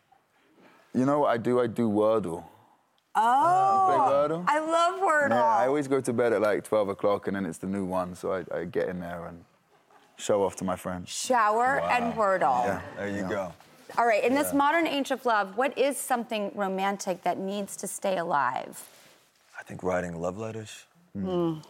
You 0.95 1.05
know 1.05 1.21
what 1.21 1.31
I 1.31 1.37
do? 1.37 1.61
I 1.61 1.67
do 1.67 1.91
Wordle. 1.91 2.45
Oh, 3.15 3.87
Play 3.89 4.15
Wordle? 4.15 4.45
I 4.49 4.59
love 4.61 5.01
Wordle. 5.01 5.31
Yeah, 5.37 5.45
I 5.45 5.67
always 5.67 5.87
go 5.89 6.01
to 6.01 6.13
bed 6.15 6.33
at 6.33 6.41
like 6.41 6.65
12 6.65 6.89
o'clock 6.89 7.27
and 7.27 7.37
then 7.37 7.45
it's 7.45 7.59
the 7.59 7.67
new 7.67 7.85
one, 7.85 8.15
so 8.15 8.33
I, 8.33 8.45
I 8.59 8.65
get 8.65 8.89
in 8.89 9.01
there 9.01 9.27
and 9.27 9.45
show 10.17 10.45
off 10.45 10.57
to 10.57 10.65
my 10.65 10.77
friends. 10.77 11.11
Shower 11.11 11.81
and 11.81 12.15
Wordle. 12.15 12.65
Yeah. 12.65 12.81
There 12.97 13.09
you 13.09 13.23
go. 13.29 13.53
All 13.99 14.07
right, 14.07 14.23
in 14.23 14.35
this 14.35 14.53
modern 14.53 14.87
age 14.87 15.11
of 15.11 15.25
love, 15.25 15.57
what 15.57 15.77
is 15.79 15.97
something 15.97 16.51
romantic 16.55 17.23
that 17.23 17.39
needs 17.39 17.77
to 17.77 17.87
stay 17.87 18.19
alive? 18.19 18.83
I 19.59 19.63
think 19.63 19.83
writing 19.83 20.21
love 20.21 20.37
letters. 20.37 20.85
Hmm. 21.15 21.27
You 21.27 21.63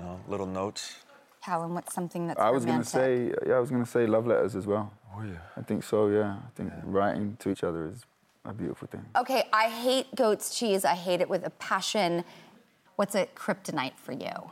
know, 0.00 0.20
little 0.26 0.46
notes. 0.46 0.96
Callum, 1.44 1.74
what's 1.74 1.94
something 1.94 2.26
that's 2.26 2.40
I 2.40 2.50
was 2.50 2.64
gonna 2.64 2.84
say, 2.84 3.32
yeah, 3.46 3.54
I 3.54 3.60
was 3.60 3.70
gonna 3.70 3.86
say 3.86 4.06
love 4.06 4.26
letters 4.26 4.56
as 4.56 4.66
well. 4.66 4.92
Oh 5.14 5.22
yeah. 5.22 5.38
I 5.56 5.62
think 5.62 5.84
so, 5.84 6.08
yeah. 6.08 6.36
I 6.44 6.50
think 6.56 6.72
writing 6.82 7.36
to 7.40 7.50
each 7.50 7.62
other 7.62 7.86
is 7.88 8.04
a 8.44 8.52
beautiful 8.52 8.88
thing. 8.88 9.04
Okay, 9.16 9.44
I 9.52 9.68
hate 9.68 10.14
goat's 10.14 10.58
cheese. 10.58 10.84
I 10.84 10.94
hate 10.94 11.20
it 11.20 11.28
with 11.28 11.46
a 11.46 11.50
passion. 11.50 12.24
What's 12.96 13.14
a 13.14 13.26
kryptonite 13.26 13.96
for 13.96 14.12
you? 14.12 14.50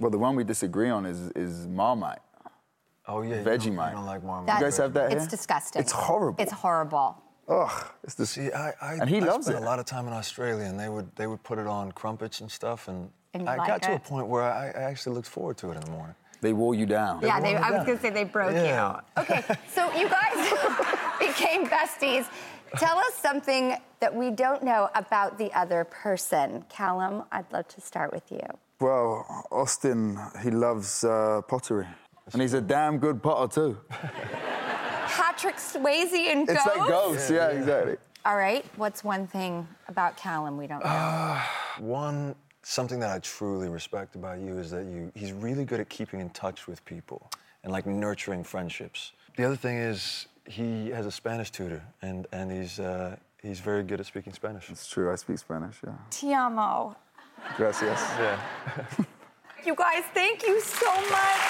Well, 0.00 0.10
the 0.10 0.18
one 0.18 0.36
we 0.36 0.44
disagree 0.44 0.90
on 0.90 1.06
is 1.06 1.30
is 1.32 1.66
Marmite. 1.66 2.20
Oh 3.06 3.22
yeah. 3.22 3.36
you 3.36 3.42
Vegemite. 3.42 3.76
don't- 3.76 3.90
You 3.90 3.96
don't 3.96 4.06
like 4.06 4.22
marmite. 4.22 4.46
That- 4.48 4.58
You 4.60 4.64
guys 4.66 4.76
have 4.76 4.92
that 4.94 5.12
It's 5.12 5.22
here? 5.22 5.30
disgusting. 5.30 5.80
It's 5.82 5.92
horrible. 5.92 6.42
It's 6.42 6.52
horrible. 6.52 7.16
Ugh, 7.48 7.86
it's 8.04 8.14
the 8.14 8.26
See, 8.26 8.52
I, 8.52 8.74
I, 8.82 8.94
And 9.00 9.08
he 9.08 9.16
I 9.16 9.20
loves 9.24 9.46
spent 9.46 9.60
it. 9.60 9.62
a 9.62 9.64
lot 9.66 9.78
of 9.78 9.86
time 9.86 10.06
in 10.06 10.12
Australia, 10.12 10.64
and 10.66 10.78
they 10.78 10.90
would 10.90 11.14
they 11.16 11.26
would 11.26 11.42
put 11.42 11.58
it 11.58 11.66
on 11.66 11.92
crumpets 11.92 12.40
and 12.42 12.50
stuff, 12.50 12.88
and, 12.88 13.10
And 13.32 13.48
I 13.48 13.56
like 13.56 13.66
got 13.68 13.82
to 13.82 13.94
a 13.94 13.98
point 13.98 14.26
where 14.28 14.42
I, 14.42 14.66
I 14.66 14.82
actually 14.90 15.14
looked 15.16 15.28
forward 15.28 15.56
to 15.58 15.70
it 15.70 15.76
in 15.76 15.80
the 15.80 15.90
morning. 15.90 16.14
They 16.42 16.52
wore 16.52 16.74
you 16.74 16.84
down. 16.86 17.20
Yeah, 17.22 17.40
they, 17.40 17.54
wore 17.54 17.64
I 17.64 17.70
was 17.70 17.78
down. 17.78 17.86
gonna 17.86 18.00
say 18.00 18.10
they 18.10 18.24
broke 18.24 18.52
Yeah. 18.52 19.00
you. 19.16 19.22
Okay, 19.22 19.42
so 19.74 19.90
you 19.94 20.08
guys 20.10 20.38
became 21.18 21.66
besties. 21.66 22.26
Tell 22.76 22.98
us 22.98 23.14
something 23.14 23.74
that 24.00 24.14
we 24.14 24.30
don't 24.30 24.62
know 24.62 24.90
about 24.94 25.38
the 25.38 25.50
other 25.54 25.84
person. 25.84 26.64
Callum, 26.68 27.24
I'd 27.32 27.50
love 27.50 27.66
to 27.68 27.80
start 27.80 28.12
with 28.12 28.30
you. 28.30 28.46
Well, 28.80 29.26
Austin, 29.50 30.18
he 30.42 30.50
loves 30.50 31.02
uh, 31.04 31.42
pottery. 31.48 31.86
And 32.32 32.42
he's 32.42 32.54
a 32.54 32.60
damn 32.60 32.98
good 32.98 33.22
potter 33.22 33.52
too. 33.52 33.78
Patrick 35.06 35.56
Swayze 35.56 36.12
and 36.12 36.48
It's 36.48 36.64
Ghost. 36.64 36.76
like 36.76 36.88
ghosts, 36.88 37.30
yeah, 37.30 37.48
exactly. 37.48 37.96
All 38.24 38.36
right, 38.36 38.64
what's 38.76 39.02
one 39.02 39.26
thing 39.26 39.66
about 39.88 40.16
Callum 40.16 40.56
we 40.56 40.66
don't 40.66 40.84
know? 40.84 41.40
One 41.78 42.34
something 42.62 42.98
that 43.00 43.10
I 43.10 43.18
truly 43.20 43.68
respect 43.68 44.14
about 44.14 44.40
you 44.40 44.58
is 44.58 44.70
that 44.72 44.84
you 44.84 45.10
he's 45.14 45.32
really 45.32 45.64
good 45.64 45.80
at 45.80 45.88
keeping 45.88 46.20
in 46.20 46.28
touch 46.30 46.66
with 46.66 46.84
people 46.84 47.30
and 47.62 47.72
like 47.72 47.86
nurturing 47.86 48.44
friendships. 48.44 49.12
The 49.36 49.44
other 49.44 49.56
thing 49.56 49.76
is 49.78 50.26
he 50.44 50.90
has 50.90 51.06
a 51.06 51.10
Spanish 51.12 51.50
tutor 51.50 51.82
and 52.02 52.26
and 52.32 52.50
he's 52.50 52.78
uh, 52.80 53.16
he's 53.42 53.60
very 53.60 53.82
good 53.84 54.00
at 54.00 54.06
speaking 54.06 54.32
Spanish. 54.32 54.68
It's 54.70 54.88
true, 54.88 55.10
I 55.10 55.14
speak 55.14 55.38
Spanish, 55.38 55.76
yeah. 55.84 55.92
Ti 56.10 56.34
amo. 56.34 56.96
Gracias. 57.56 58.00
Yeah. 58.18 58.38
You 59.64 59.74
guys, 59.74 60.04
thank 60.14 60.46
you 60.46 60.60
so 60.60 60.86
much. 60.86 61.44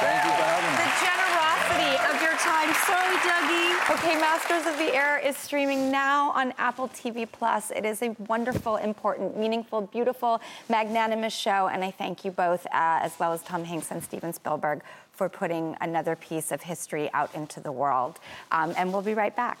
Thank 0.00 0.24
you 0.24 0.32
for 0.32 0.44
having 0.44 0.70
me. 0.70 0.82
The 0.82 0.90
generosity 1.00 1.94
of 2.10 2.20
your 2.20 2.36
time. 2.38 2.74
Sorry, 2.84 3.16
Dougie. 3.24 3.94
Okay, 3.94 4.20
Masters 4.20 4.66
of 4.66 4.76
the 4.78 4.94
Air 4.94 5.18
is 5.18 5.36
streaming 5.36 5.90
now 5.90 6.32
on 6.32 6.52
Apple 6.58 6.88
TV 6.88 7.26
Plus. 7.30 7.70
It 7.70 7.86
is 7.86 8.02
a 8.02 8.14
wonderful, 8.26 8.76
important, 8.76 9.38
meaningful, 9.38 9.82
beautiful, 9.82 10.40
magnanimous 10.68 11.32
show, 11.32 11.68
and 11.68 11.84
I 11.84 11.92
thank 11.92 12.24
you 12.24 12.32
both, 12.32 12.66
uh, 12.66 12.98
as 13.00 13.18
well 13.18 13.32
as 13.32 13.40
Tom 13.42 13.64
Hanks 13.64 13.90
and 13.90 14.02
Steven 14.02 14.32
Spielberg, 14.32 14.82
for 15.12 15.28
putting 15.28 15.76
another 15.80 16.16
piece 16.16 16.50
of 16.52 16.62
history 16.62 17.08
out 17.14 17.34
into 17.34 17.60
the 17.60 17.72
world. 17.72 18.18
Um, 18.50 18.74
and 18.76 18.92
we'll 18.92 19.02
be 19.02 19.14
right 19.14 19.34
back. 19.34 19.60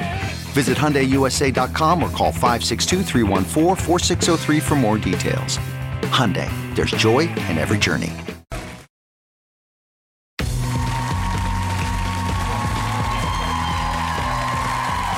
Visit 0.51 0.77
HyundaiUSA.com 0.77 2.03
or 2.03 2.09
call 2.09 2.33
562 2.33 3.03
for 4.59 4.75
more 4.75 4.97
details. 4.97 5.57
Hyundai, 6.11 6.49
there's 6.75 6.91
joy 6.91 7.19
in 7.21 7.57
every 7.57 7.77
journey. 7.77 8.11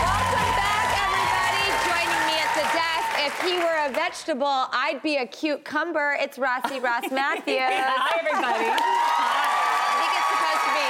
Welcome 0.05 0.49
back, 0.53 0.87
everybody. 1.01 1.65
Joining 1.89 2.21
me 2.29 2.37
at 2.37 2.53
the 2.53 2.67
desk. 2.77 3.09
If 3.25 3.33
he 3.41 3.57
were 3.57 3.79
a 3.87 3.91
vegetable, 3.91 4.45
I'd 4.45 5.01
be 5.01 5.17
a 5.17 5.25
cucumber. 5.25 6.15
It's 6.19 6.37
Rossi 6.37 6.79
Ross 6.79 7.09
Mathews. 7.09 7.57
Hi, 7.57 8.19
everybody. 8.19 8.69
I 8.69 8.77
think 9.97 10.13
it's 10.13 10.29
supposed 10.29 10.61
to 10.61 10.73
be 10.77 10.85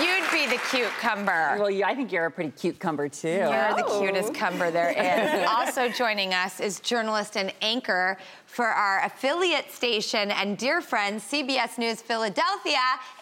you'd 0.00 0.24
be 0.32 0.41
the 0.52 0.58
cute 0.70 0.90
cumber. 1.00 1.56
Well, 1.58 1.70
you, 1.70 1.84
I 1.84 1.94
think 1.94 2.12
you're 2.12 2.26
a 2.26 2.30
pretty 2.30 2.50
cute 2.50 2.78
cumber 2.78 3.08
too. 3.08 3.28
You're 3.28 3.74
the 3.74 3.84
oh. 3.86 4.00
cutest 4.00 4.34
cumber 4.34 4.70
there 4.70 4.90
is. 5.42 5.48
also 5.48 5.88
joining 5.88 6.34
us 6.34 6.60
is 6.60 6.78
journalist 6.80 7.36
and 7.38 7.52
anchor 7.62 8.18
for 8.44 8.66
our 8.66 9.02
affiliate 9.04 9.70
station 9.72 10.30
and 10.30 10.58
dear 10.58 10.82
friend, 10.82 11.20
CBS 11.20 11.78
News 11.78 12.02
Philadelphia. 12.02 12.80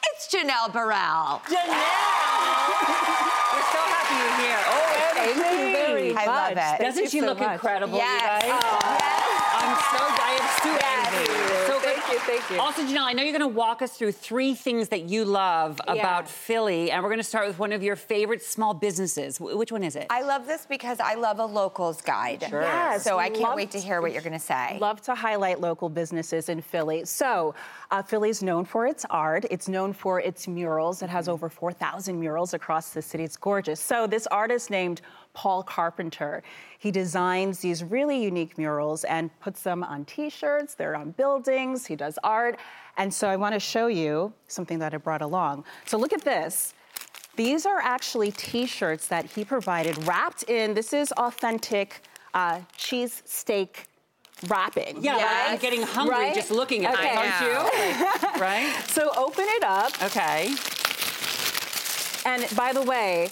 It's 0.08 0.26
Janelle 0.34 0.72
Burrell. 0.72 1.40
Janelle. 1.46 2.10
We're 3.54 3.68
so 3.70 3.82
happy 3.87 4.16
you're 4.18 4.49
here. 4.49 4.58
Oh, 4.66 4.87
Thank 5.14 5.37
you 5.37 5.72
very 5.72 6.12
much. 6.12 6.26
I 6.26 6.26
love 6.26 6.52
it. 6.52 6.56
Thank 6.56 6.80
Doesn't 6.80 7.10
she 7.10 7.20
so 7.20 7.26
look 7.26 7.38
much. 7.38 7.52
incredible, 7.52 7.96
Yes. 7.99 8.42
you 8.42 8.50
guys? 8.50 8.62
Yes. 8.64 9.04
I'm 9.62 9.76
so 9.94 10.02
glad. 10.16 10.20
I 10.20 10.32
am 10.34 10.46
so 10.64 10.70
envious. 10.82 11.66
So 11.68 11.80
good. 11.80 11.89
Thank 12.00 12.12
you, 12.12 12.19
thank 12.21 12.50
you. 12.50 12.59
Also, 12.61 12.83
Janelle, 12.83 13.04
I 13.04 13.12
know 13.12 13.23
you're 13.23 13.37
going 13.38 13.49
to 13.50 13.57
walk 13.57 13.83
us 13.83 13.92
through 13.97 14.12
three 14.12 14.54
things 14.54 14.88
that 14.88 15.02
you 15.09 15.25
love 15.25 15.80
Yeah. 15.87 15.95
about 15.95 16.28
Philly, 16.28 16.90
and 16.90 17.02
we're 17.02 17.09
going 17.11 17.19
to 17.21 17.25
start 17.25 17.47
with 17.47 17.59
one 17.59 17.73
of 17.73 17.83
your 17.83 17.97
favorite 17.97 18.42
small 18.42 18.75
businesses. 18.75 19.38
Wh- 19.38 19.57
Which 19.57 19.71
one 19.73 19.85
is 19.85 19.97
it? 19.97 20.07
I 20.11 20.23
love 20.23 20.47
this 20.47 20.66
because 20.66 20.99
I 21.00 21.14
love 21.14 21.38
a 21.38 21.45
locals 21.47 22.00
guide. 22.00 22.45
Sure. 22.49 22.62
Yes, 22.62 23.04
So 23.04 23.19
I 23.19 23.28
can't 23.28 23.40
love 23.42 23.57
wait 23.57 23.71
to 23.73 23.78
hear 23.78 24.00
what 24.00 24.12
you're 24.12 24.23
going 24.23 24.33
to 24.33 24.38
say. 24.38 24.78
Love 24.80 25.02
to 25.02 25.14
highlight 25.14 25.61
local 25.61 25.88
businesses 25.88 26.49
in 26.49 26.61
Philly. 26.62 27.04
So, 27.04 27.54
uh, 27.90 28.02
Philly's 28.02 28.42
known 28.42 28.64
for 28.64 28.87
its 28.87 29.04
art. 29.11 29.45
It's 29.50 29.69
known 29.69 29.92
for 29.92 30.21
its 30.21 30.49
murals. 30.49 31.02
It 31.02 31.11
has 31.11 31.28
over 31.28 31.49
4,000 31.49 32.19
murals 32.19 32.54
across 32.54 32.90
the 32.90 33.02
city. 33.02 33.25
It's 33.25 33.37
gorgeous. 33.37 33.80
So, 33.80 34.07
this 34.07 34.26
artist 34.28 34.71
named 34.71 35.00
Paul 35.33 35.62
Carpenter, 35.62 36.42
he 36.80 36.90
designs 36.90 37.60
these 37.60 37.84
really 37.84 38.21
unique 38.21 38.58
murals 38.58 39.04
and 39.04 39.30
puts 39.41 39.63
them 39.63 39.84
on 39.84 40.04
T-shirts. 40.04 40.75
They're 40.75 40.97
on 40.97 41.13
buildings. 41.13 41.86
He 41.91 41.97
does 41.97 42.19
art, 42.23 42.57
and 42.97 43.13
so 43.13 43.29
I 43.29 43.35
want 43.35 43.53
to 43.55 43.59
show 43.61 43.89
you 43.89 44.33
something 44.47 44.79
that 44.79 44.95
I 44.95 44.97
brought 44.99 45.23
along. 45.23 45.65
So, 45.87 45.99
look 45.99 46.13
at 46.13 46.23
this. 46.23 46.73
These 47.35 47.67
are 47.67 47.81
actually 47.81 48.31
T-shirts 48.31 49.09
that 49.09 49.25
he 49.26 49.45
provided, 49.45 50.07
wrapped 50.07 50.45
in. 50.45 50.73
This 50.75 50.93
is 50.93 51.11
authentic 51.13 52.03
uh, 52.33 52.61
cheese 52.76 53.23
steak 53.25 53.87
wrapping. 54.49 55.03
yeah, 55.03 55.17
Yes. 55.17 55.50
I'm 55.50 55.59
getting 55.59 55.83
hungry 55.83 56.15
Right? 56.15 56.35
just 56.35 56.50
looking 56.53 56.87
at 56.87 56.95
Okay. 56.95 57.09
this, 57.09 57.17
aren't 57.43 58.37
you? 58.37 58.41
Right? 58.41 58.73
So 58.89 59.11
open 59.17 59.45
it 59.49 59.65
up, 59.65 59.93
Okay. 60.05 60.55
and 62.25 62.47
by 62.57 62.73
the 62.73 62.83
way, 62.83 63.31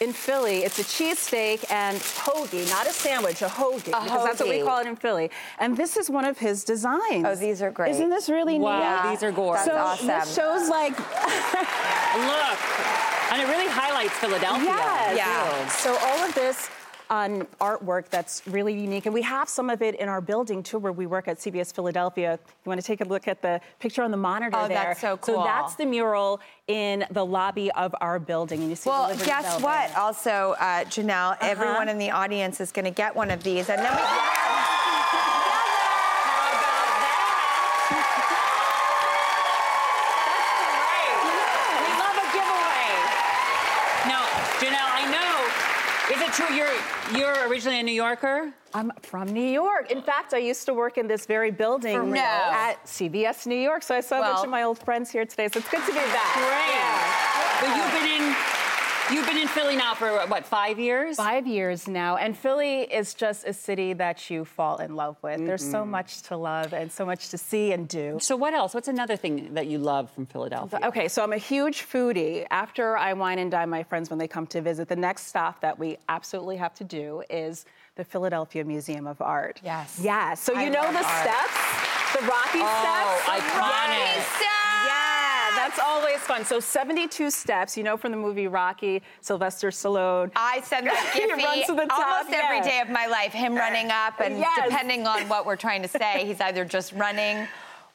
in 0.00 0.14
Philly, 0.14 0.58
it's 0.64 0.78
a 0.78 0.82
cheesesteak 0.82 1.70
and 1.70 1.98
hoagie, 1.98 2.68
not 2.70 2.86
a 2.86 2.92
sandwich, 2.92 3.42
a 3.42 3.46
hoagie, 3.46 3.84
because 3.84 4.24
that's 4.24 4.40
what 4.40 4.48
we 4.48 4.62
call 4.62 4.80
it 4.80 4.86
in 4.86 4.96
Philly. 4.96 5.30
And 5.58 5.76
this 5.76 5.98
is 5.98 6.08
one 6.08 6.24
of 6.24 6.38
his 6.38 6.64
designs. 6.64 7.26
Oh, 7.26 7.34
these 7.34 7.60
are 7.60 7.70
great. 7.70 7.90
Isn't 7.90 8.08
this 8.08 8.30
really 8.30 8.58
neat? 8.58 8.64
Wow, 8.64 9.10
these 9.10 9.22
are 9.22 9.30
gorgeous. 9.30 9.66
So 9.66 9.72
That's 9.72 10.00
this 10.00 10.10
awesome. 10.10 10.42
shows 10.42 10.68
like 10.70 10.98
Look. 10.98 12.58
And 13.32 13.40
it 13.40 13.46
really 13.46 13.68
highlights 13.68 14.14
Philadelphia. 14.14 14.64
Yes. 14.64 15.16
Yeah. 15.16 15.68
So 15.68 15.96
all 15.96 16.24
of 16.26 16.34
this 16.34 16.68
on 17.10 17.42
artwork 17.60 18.08
that's 18.08 18.40
really 18.46 18.72
unique, 18.72 19.04
and 19.04 19.12
we 19.12 19.20
have 19.22 19.48
some 19.48 19.68
of 19.68 19.82
it 19.82 19.96
in 19.96 20.08
our 20.08 20.20
building 20.20 20.62
too, 20.62 20.78
where 20.78 20.92
we 20.92 21.06
work 21.06 21.26
at 21.26 21.38
CBS 21.38 21.74
Philadelphia. 21.74 22.38
You 22.64 22.68
want 22.68 22.80
to 22.80 22.86
take 22.86 23.00
a 23.00 23.04
look 23.04 23.26
at 23.26 23.42
the 23.42 23.60
picture 23.80 24.02
on 24.04 24.12
the 24.12 24.16
monitor 24.16 24.56
Oh, 24.56 24.68
there? 24.68 24.76
that's 24.76 25.00
so 25.00 25.16
cool. 25.16 25.34
So 25.38 25.42
that's 25.44 25.74
the 25.74 25.86
mural 25.86 26.40
in 26.68 27.04
the 27.10 27.26
lobby 27.26 27.70
of 27.72 27.94
our 28.00 28.20
building, 28.20 28.60
and 28.60 28.70
you 28.70 28.76
see 28.76 28.84
the 28.84 28.90
Well, 28.90 29.08
Liberty 29.08 29.26
guess 29.26 29.42
Bell 29.44 29.60
what? 29.60 29.88
there. 29.88 29.98
Also, 29.98 30.54
uh, 30.60 30.84
Janelle, 30.84 31.36
everyone 31.40 31.88
in 31.88 31.98
the 31.98 32.12
audience 32.12 32.60
is 32.60 32.70
going 32.70 32.84
to 32.84 32.92
get 32.92 33.14
one 33.14 33.30
of 33.32 33.42
these, 33.42 33.68
and 33.68 33.80
then 33.80 33.92
we. 33.96 34.02
We 40.60 41.90
love 41.96 42.16
a 42.16 42.26
giveaway. 42.36 42.86
Now, 44.10 44.22
Janelle, 44.60 44.92
I 45.00 45.04
know. 45.08 45.32
Is 46.14 46.20
it 46.20 46.32
true 46.34 46.54
you're 47.16 47.48
originally 47.48 47.80
a 47.80 47.82
New 47.82 47.92
Yorker? 47.92 48.52
I'm 48.72 48.92
from 49.02 49.28
New 49.32 49.40
York. 49.40 49.90
In 49.90 50.02
fact, 50.02 50.32
I 50.34 50.38
used 50.38 50.66
to 50.66 50.74
work 50.74 50.96
in 50.98 51.08
this 51.08 51.26
very 51.26 51.50
building 51.50 52.10
real? 52.10 52.22
at 52.22 52.84
CBS 52.86 53.46
New 53.46 53.56
York, 53.56 53.82
so 53.82 53.94
I 53.94 54.00
saw 54.00 54.18
a 54.18 54.22
bunch 54.22 54.44
of 54.44 54.50
my 54.50 54.62
old 54.62 54.78
friends 54.78 55.10
here 55.10 55.24
today. 55.24 55.48
So 55.48 55.58
it's 55.58 55.70
good 55.70 55.80
to 55.80 55.92
be 55.92 55.98
back. 55.98 56.34
Great. 56.34 56.90
But 57.60 57.76
you've 57.76 57.92
been 57.92 58.22
in 58.22 58.49
you've 59.12 59.26
been 59.26 59.38
in 59.38 59.48
Philly 59.48 59.76
now 59.76 59.94
for 59.94 60.08
what 60.26 60.46
five 60.46 60.78
years? 60.78 61.16
Five 61.16 61.46
years 61.46 61.88
now, 61.88 62.16
and 62.16 62.36
Philly 62.36 62.82
is 62.82 63.14
just 63.14 63.44
a 63.46 63.52
city 63.52 63.92
that 63.94 64.30
you 64.30 64.44
fall 64.44 64.78
in 64.78 64.96
love 64.96 65.16
with. 65.22 65.44
There's 65.44 65.62
so 65.62 65.82
mm-hmm. 65.82 65.90
much 65.90 66.22
to 66.22 66.36
love 66.36 66.72
and 66.72 66.90
so 66.90 67.04
much 67.04 67.28
to 67.30 67.38
see 67.38 67.72
and 67.72 67.88
do. 67.88 68.18
So 68.20 68.36
what 68.36 68.54
else? 68.54 68.74
What's 68.74 68.88
another 68.88 69.16
thing 69.16 69.54
that 69.54 69.66
you 69.66 69.78
love 69.78 70.10
from 70.10 70.26
Philadelphia? 70.26 70.80
Okay, 70.84 71.08
so 71.08 71.22
I'm 71.22 71.32
a 71.32 71.38
huge 71.38 71.82
foodie. 71.82 72.46
After 72.50 72.96
I 72.96 73.12
wine 73.12 73.38
and 73.38 73.50
dine 73.50 73.70
my 73.70 73.82
friends 73.82 74.10
when 74.10 74.18
they 74.18 74.28
come 74.28 74.46
to 74.48 74.60
visit, 74.60 74.88
the 74.88 74.96
next 74.96 75.26
stop 75.26 75.60
that 75.60 75.78
we 75.78 75.98
absolutely 76.08 76.56
have 76.56 76.74
to 76.74 76.84
do 76.84 77.22
is 77.30 77.64
the 77.96 78.04
Philadelphia 78.04 78.64
Museum 78.64 79.06
of 79.06 79.20
Art. 79.20 79.60
Yes. 79.62 80.00
Yes. 80.02 80.40
So 80.40 80.52
you 80.58 80.70
know 80.70 80.90
the 80.92 81.04
art. 81.04 81.26
steps, 81.26 82.16
the 82.16 82.26
Rocky 82.26 82.60
Oh, 82.62 83.20
steps. 83.22 83.42
iconic. 83.42 84.16
Yes. 84.16 84.59
Yeah, 85.50 85.68
that's 85.68 85.78
always 85.78 86.18
fun. 86.20 86.44
So 86.44 86.60
72 86.60 87.30
steps, 87.30 87.76
you 87.76 87.82
know 87.82 87.96
from 87.96 88.12
the 88.12 88.16
movie 88.18 88.46
Rocky, 88.46 89.02
Sylvester 89.20 89.70
Stallone. 89.70 90.30
I 90.36 90.60
send 90.62 90.86
that 90.86 90.96
Giphy 91.14 91.66
to 91.66 91.74
the 91.74 91.86
top, 91.86 91.98
almost 91.98 92.32
every 92.32 92.58
yeah. 92.58 92.62
day 92.64 92.80
of 92.80 92.88
my 92.90 93.06
life. 93.06 93.32
Him 93.32 93.54
running 93.54 93.90
up, 93.90 94.20
and 94.20 94.38
Yes. 94.38 94.68
depending 94.68 95.06
on 95.06 95.28
what 95.28 95.46
we're 95.46 95.56
trying 95.56 95.82
to 95.82 95.88
say, 95.88 96.24
he's 96.26 96.40
either 96.40 96.64
just 96.64 96.92
running 96.92 97.46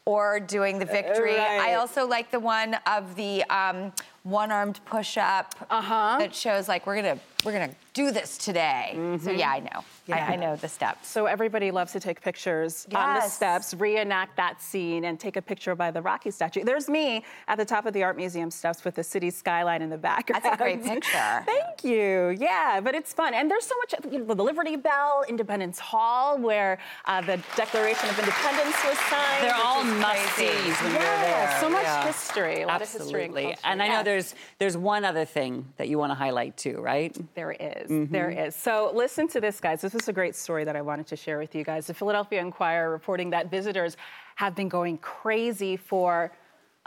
or 0.06 0.40
doing 0.40 0.78
the 0.80 0.86
victory. 0.86 1.36
Right. 1.36 1.60
I 1.62 1.76
also 1.76 2.08
like 2.08 2.30
the 2.32 2.40
one 2.40 2.76
of 2.86 3.16
the 3.16 3.44
um, 3.46 3.92
one-armed 4.36 4.80
push-up 4.86 5.54
Uh-huh. 5.70 6.18
that 6.20 6.34
shows 6.34 6.68
like 6.68 6.86
we're 6.88 6.96
gonna 6.96 7.20
we're 7.46 7.52
gonna 7.52 7.70
do 7.94 8.10
this 8.10 8.40
today. 8.40 8.94
So 9.22 9.30
yeah, 9.30 9.52
I 9.52 9.60
know. 9.60 9.84
I, 10.12 10.34
I 10.34 10.36
know 10.36 10.56
the 10.56 10.68
steps. 10.68 11.08
So 11.08 11.28
everybody 11.28 11.70
loves 11.70 11.92
to 11.94 12.00
take 12.00 12.20
pictures 12.22 12.88
on 12.94 13.14
the 13.16 13.22
steps, 13.22 13.76
reenact 13.76 14.36
that 14.38 14.62
scene, 14.64 15.06
and 15.06 15.20
take 15.20 15.36
a 15.38 15.42
picture 15.44 15.76
by 15.76 15.92
the 15.92 16.02
Rocky 16.02 16.32
statue. 16.32 16.64
There's 16.64 16.90
me 16.90 17.24
at 17.48 17.58
the 17.60 17.66
top 17.66 17.86
of 17.86 17.94
the 17.94 18.02
Art 18.04 18.18
Museum 18.18 18.50
steps 18.50 18.84
with 18.84 18.96
the 18.96 19.04
city 19.04 19.30
skyline 19.30 19.84
in 19.84 19.92
the 19.92 19.98
background. 19.98 20.44
That's 20.44 20.56
a 20.56 20.58
great 20.58 20.84
picture. 20.94 21.44
Thank 21.46 21.84
you. 21.84 22.36
Yeah, 22.40 22.80
but 22.84 22.96
it's 22.96 23.14
fun, 23.14 23.36
and 23.36 23.50
there's 23.50 23.66
so 23.66 23.76
much. 23.78 23.94
You 24.12 24.20
know, 24.26 24.34
the 24.34 24.44
Liberty 24.44 24.76
Bell, 24.76 25.24
Independence 25.30 25.78
Hall, 25.78 26.40
where 26.40 26.80
uh, 27.06 27.22
the 27.22 27.38
Declaration 27.56 28.10
of 28.10 28.18
Independence 28.18 28.76
was 28.84 28.98
signed. 29.12 29.44
They're 29.44 29.54
all 29.56 29.82
is 29.86 29.94
must-sees 30.02 30.50
when 30.82 30.94
yeah, 30.94 30.98
you're 30.98 31.48
there. 31.48 31.58
so 31.60 31.70
much 31.70 31.84
Yeah. 31.84 32.06
history, 32.08 32.62
a 32.64 32.68
lot 32.68 32.82
of 32.82 32.92
history. 32.92 33.26
Absolutely. 33.26 33.46
And. 33.64 33.76
And 33.76 33.84
I 33.84 33.88
know 33.88 33.94
Yes. 33.96 34.06
there's 34.06 34.15
there's 34.60 34.78
one 34.78 35.04
other 35.06 35.26
thing 35.26 35.72
that 35.78 35.88
you 35.90 35.98
want 35.98 36.12
to 36.12 36.16
highlight 36.16 36.56
too, 36.58 36.80
right? 36.82 37.16
There 37.36 37.52
is. 37.52 37.90
Mhm. 37.90 38.12
There 38.12 38.30
is. 38.30 38.56
So 38.56 38.92
listen 38.94 39.28
to 39.30 39.42
this, 39.42 39.60
guys. 39.60 39.82
This 39.82 39.96
is 39.96 40.08
a 40.08 40.14
great 40.14 40.36
story 40.36 40.64
that 40.64 40.76
I 40.76 40.82
wanted 40.82 41.08
to 41.08 41.16
share 41.16 41.38
with 41.40 41.54
you 41.56 41.64
guys. 41.64 41.88
The 41.88 41.94
Philadelphia 41.94 42.40
Inquirer 42.42 42.90
reporting 42.90 43.30
that 43.32 43.50
visitors 43.52 43.98
have 44.36 44.56
been 44.56 44.70
going 44.70 44.98
crazy 45.00 45.78
for 45.78 46.32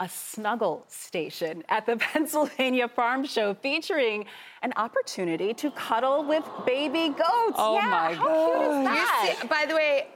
a 0.01 0.07
snuggle 0.07 0.85
station 0.87 1.63
at 1.67 1.85
the 1.85 1.97
Pennsylvania 2.13 2.87
Farm 2.87 3.25
Show 3.25 3.53
featuring 3.53 4.25
an 4.61 4.71
opportunity 4.77 5.53
to 5.55 5.71
cuddle 5.71 6.23
with 6.23 6.43
baby 6.65 7.09
goats. 7.09 7.55
Oh 7.57 7.75
yeah, 7.75 7.89
my 7.89 8.13
how 8.13 8.27
cute 8.27 8.61
is 8.71 8.77
You 8.77 8.83
that? 8.85 9.35
see- 9.41 9.47
by 9.47 9.65
the 9.67 9.75
way, 9.75 10.07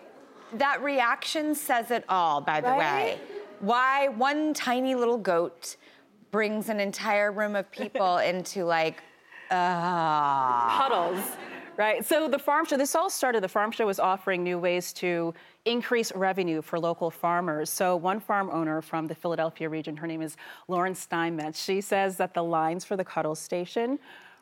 that 0.53 0.81
reaction 0.83 1.53
says 1.55 1.91
it 1.91 2.05
all, 2.07 2.39
by 2.39 2.61
the 2.61 2.69
Right? 2.69 2.79
way. 3.17 3.19
Why 3.59 4.07
one 4.09 4.53
tiny 4.53 4.93
little 4.95 5.17
goat 5.17 5.75
brings 6.33 6.67
an 6.67 6.81
entire 6.81 7.31
room 7.31 7.55
of 7.55 7.71
people 7.71 8.17
into 8.31 8.65
like, 8.65 9.01
uh, 9.51 10.77
Puddles. 10.77 11.23
Right. 11.77 12.05
So 12.05 12.27
the 12.27 12.37
farm 12.37 12.65
show, 12.65 12.75
this 12.77 12.93
all 12.93 13.09
started, 13.09 13.41
the 13.41 13.47
farm 13.47 13.71
show 13.71 13.85
was 13.87 13.99
offering 13.99 14.43
new 14.43 14.59
ways 14.59 14.93
to 14.93 15.33
increase 15.65 16.11
revenue 16.13 16.61
for 16.61 16.79
local 16.79 17.09
farmers. 17.09 17.69
So 17.69 17.95
one 17.95 18.19
farm 18.19 18.49
owner 18.51 18.81
from 18.81 19.07
the 19.07 19.15
Philadelphia 19.15 19.69
region, 19.69 19.95
her 19.97 20.05
name 20.05 20.21
is 20.21 20.37
Lauren 20.67 20.93
Steinmetz, 20.93 21.63
she 21.63 21.81
says 21.81 22.17
that 22.17 22.33
the 22.35 22.43
lines 22.43 22.83
for 22.85 22.95
the 22.95 23.03
cuddle 23.05 23.33
station 23.35 23.97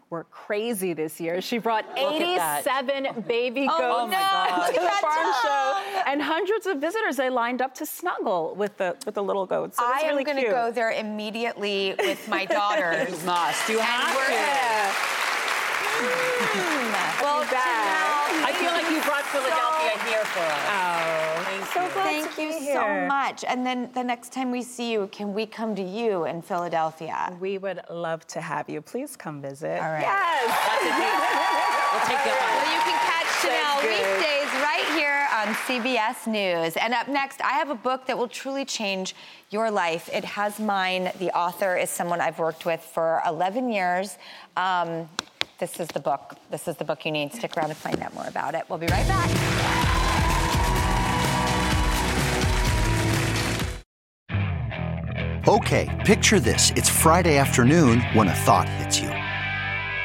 were 0.09 0.25
crazy 0.25 0.91
this 0.91 1.21
year. 1.21 1.39
She 1.39 1.57
brought 1.57 1.87
Look 1.97 2.21
at 2.21 2.65
that. 2.65 2.83
87 2.85 3.21
baby 3.23 3.65
goats 3.65 3.79
Oh, 3.81 4.07
my 4.07 4.13
God. 4.13 4.67
to 4.67 4.73
the 4.73 4.89
farm 4.99 5.33
show, 5.41 5.90
and 6.11 6.21
hundreds 6.21 6.65
of 6.65 6.77
visitors. 6.77 7.15
They 7.15 7.29
lined 7.29 7.61
up 7.61 7.73
to 7.75 7.85
snuggle 7.85 8.53
with 8.55 8.77
the 8.77 8.95
with 9.05 9.15
the 9.15 9.23
little 9.23 9.45
goats. 9.45 9.77
So 9.77 9.83
it 9.83 9.87
was 9.87 10.03
I 10.03 10.07
am 10.07 10.11
really 10.11 10.23
going 10.25 10.43
to 10.43 10.49
go 10.51 10.71
there 10.71 10.91
immediately 10.91 11.95
with 11.97 12.27
my 12.27 12.45
daughters. 12.59 13.09
You 13.09 13.25
must. 13.25 13.69
You 13.69 13.79
have 13.79 14.15
we're- 14.15 14.35
to. 14.35 15.21
Hmm. 16.03 16.91
Well, 17.21 17.43
Janelle, 17.45 18.41
I 18.43 18.51
feel 18.57 18.71
like 18.71 18.89
you 18.89 18.99
brought 19.05 19.23
Philadelphia 19.29 19.93
here 20.09 20.25
for 20.25 20.41
us. 20.41 20.65
Oh, 20.67 21.43
Thank 21.45 21.65
so 21.69 21.83
you. 21.83 21.89
Thank 21.89 22.37
you 22.39 22.73
so 22.73 23.05
much. 23.07 23.45
And 23.47 23.63
then 23.65 23.91
the 23.93 24.03
next 24.03 24.33
time 24.33 24.49
we 24.49 24.63
see 24.63 24.91
you, 24.91 25.07
can 25.11 25.33
we 25.33 25.45
come 25.45 25.75
to 25.75 25.83
you 25.83 26.25
in 26.25 26.41
Philadelphia? 26.41 27.37
We 27.39 27.59
would 27.59 27.81
love 27.89 28.25
to 28.27 28.41
have 28.41 28.67
you. 28.67 28.81
Please 28.81 29.15
come 29.15 29.41
visit. 29.41 29.79
All 29.79 29.91
right. 29.91 30.01
Yes. 30.01 30.49
We'll 31.93 32.07
take 32.09 32.25
you 32.25 32.31
up 32.31 32.41
on 32.41 32.49
Well, 32.55 32.73
you 32.73 32.81
can 32.81 32.97
catch 33.05 33.29
Janelle 33.45 33.79
weekdays 33.85 34.51
right 34.63 34.87
here 34.97 35.20
on 35.41 35.47
CBS 35.55 36.27
News. 36.27 36.77
And 36.77 36.93
up 36.93 37.07
next, 37.07 37.41
I 37.41 37.53
have 37.53 37.71
a 37.71 37.75
book 37.75 38.05
that 38.05 38.15
will 38.15 38.27
truly 38.27 38.63
change 38.63 39.15
your 39.49 39.71
life. 39.71 40.07
It 40.13 40.23
has 40.23 40.59
mine. 40.59 41.11
The 41.17 41.35
author 41.35 41.75
is 41.75 41.89
someone 41.89 42.21
I've 42.21 42.37
worked 42.37 42.65
with 42.65 42.79
for 42.79 43.23
11 43.25 43.71
years. 43.71 44.19
Um, 44.55 45.09
this 45.57 45.79
is 45.79 45.87
the 45.87 45.99
book. 45.99 46.35
This 46.51 46.67
is 46.67 46.75
the 46.77 46.83
book 46.83 47.05
you 47.05 47.11
need. 47.11 47.33
Stick 47.33 47.57
around 47.57 47.69
to 47.69 47.75
find 47.75 47.99
out 48.03 48.13
more 48.13 48.27
about 48.27 48.53
it. 48.53 48.65
We'll 48.69 48.77
be 48.77 48.85
right 48.87 49.07
back. 49.07 49.29
Okay, 55.47 56.03
picture 56.05 56.39
this. 56.39 56.71
It's 56.75 56.89
Friday 56.89 57.37
afternoon 57.37 58.01
when 58.13 58.27
a 58.27 58.35
thought 58.35 58.69
hits 58.69 58.99
you. 58.99 59.20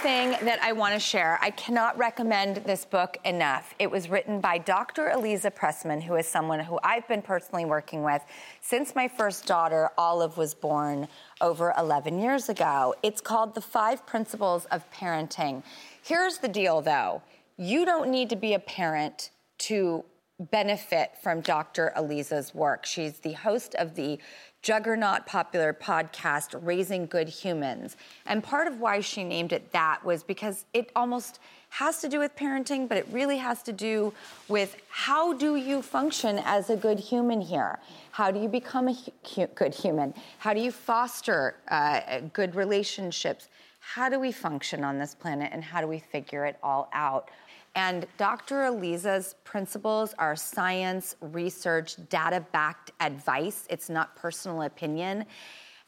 Thing 0.00 0.30
that 0.46 0.58
I 0.62 0.72
want 0.72 0.94
to 0.94 1.00
share. 1.00 1.38
I 1.42 1.50
cannot 1.50 1.98
recommend 1.98 2.56
this 2.64 2.86
book 2.86 3.18
enough. 3.26 3.74
It 3.78 3.90
was 3.90 4.08
written 4.08 4.40
by 4.40 4.56
Dr. 4.56 5.10
Eliza 5.10 5.50
Pressman, 5.50 6.02
who 6.02 6.14
is 6.16 6.26
someone 6.26 6.58
who 6.60 6.80
I've 6.82 7.06
been 7.06 7.20
personally 7.20 7.66
working 7.66 8.02
with 8.02 8.22
since 8.62 8.94
my 8.94 9.08
first 9.08 9.46
daughter, 9.46 9.90
Olive, 9.98 10.38
was 10.38 10.54
born 10.54 11.06
over 11.42 11.74
11 11.76 12.18
years 12.18 12.48
ago. 12.48 12.94
It's 13.02 13.20
called 13.20 13.54
The 13.54 13.60
Five 13.60 14.06
Principles 14.06 14.64
of 14.66 14.90
Parenting. 14.90 15.62
Here's 16.02 16.38
the 16.38 16.48
deal, 16.48 16.80
though 16.80 17.20
you 17.58 17.84
don't 17.84 18.10
need 18.10 18.30
to 18.30 18.36
be 18.36 18.54
a 18.54 18.58
parent 18.58 19.30
to 19.58 20.02
benefit 20.50 21.10
from 21.22 21.42
Dr. 21.42 21.92
Eliza's 21.94 22.54
work. 22.54 22.86
She's 22.86 23.18
the 23.18 23.32
host 23.32 23.74
of 23.74 23.94
the 23.94 24.18
juggernaut 24.62 25.24
popular 25.26 25.72
podcast, 25.72 26.58
Raising 26.64 27.06
Good 27.06 27.28
Humans. 27.28 27.96
And 28.26 28.42
part 28.42 28.66
of 28.66 28.78
why 28.78 29.00
she 29.00 29.24
named 29.24 29.52
it 29.52 29.72
that 29.72 30.04
was 30.04 30.22
because 30.22 30.66
it 30.74 30.90
almost 30.94 31.40
has 31.70 32.00
to 32.00 32.08
do 32.08 32.18
with 32.18 32.34
parenting, 32.34 32.88
but 32.88 32.98
it 32.98 33.06
really 33.10 33.38
has 33.38 33.62
to 33.62 33.72
do 33.72 34.12
with 34.48 34.76
how 34.88 35.32
do 35.32 35.56
you 35.56 35.80
function 35.80 36.40
as 36.44 36.68
a 36.68 36.76
good 36.76 36.98
human 36.98 37.40
here? 37.40 37.78
How 38.10 38.30
do 38.30 38.40
you 38.40 38.48
become 38.48 38.88
a 38.88 38.92
hu- 39.34 39.46
good 39.54 39.74
human? 39.74 40.12
How 40.38 40.52
do 40.52 40.60
you 40.60 40.72
foster 40.72 41.56
uh, 41.68 42.20
good 42.32 42.54
relationships? 42.54 43.48
How 43.78 44.08
do 44.08 44.18
we 44.18 44.32
function 44.32 44.84
on 44.84 44.98
this 44.98 45.14
planet 45.14 45.50
and 45.52 45.64
how 45.64 45.80
do 45.80 45.86
we 45.86 46.00
figure 46.00 46.44
it 46.44 46.58
all 46.62 46.90
out? 46.92 47.30
And 47.74 48.06
Dr. 48.18 48.64
Eliza's 48.64 49.36
principles 49.44 50.14
are 50.18 50.34
science, 50.34 51.16
research, 51.20 51.96
data 52.08 52.44
backed 52.52 52.92
advice. 53.00 53.66
It's 53.70 53.88
not 53.88 54.16
personal 54.16 54.62
opinion. 54.62 55.24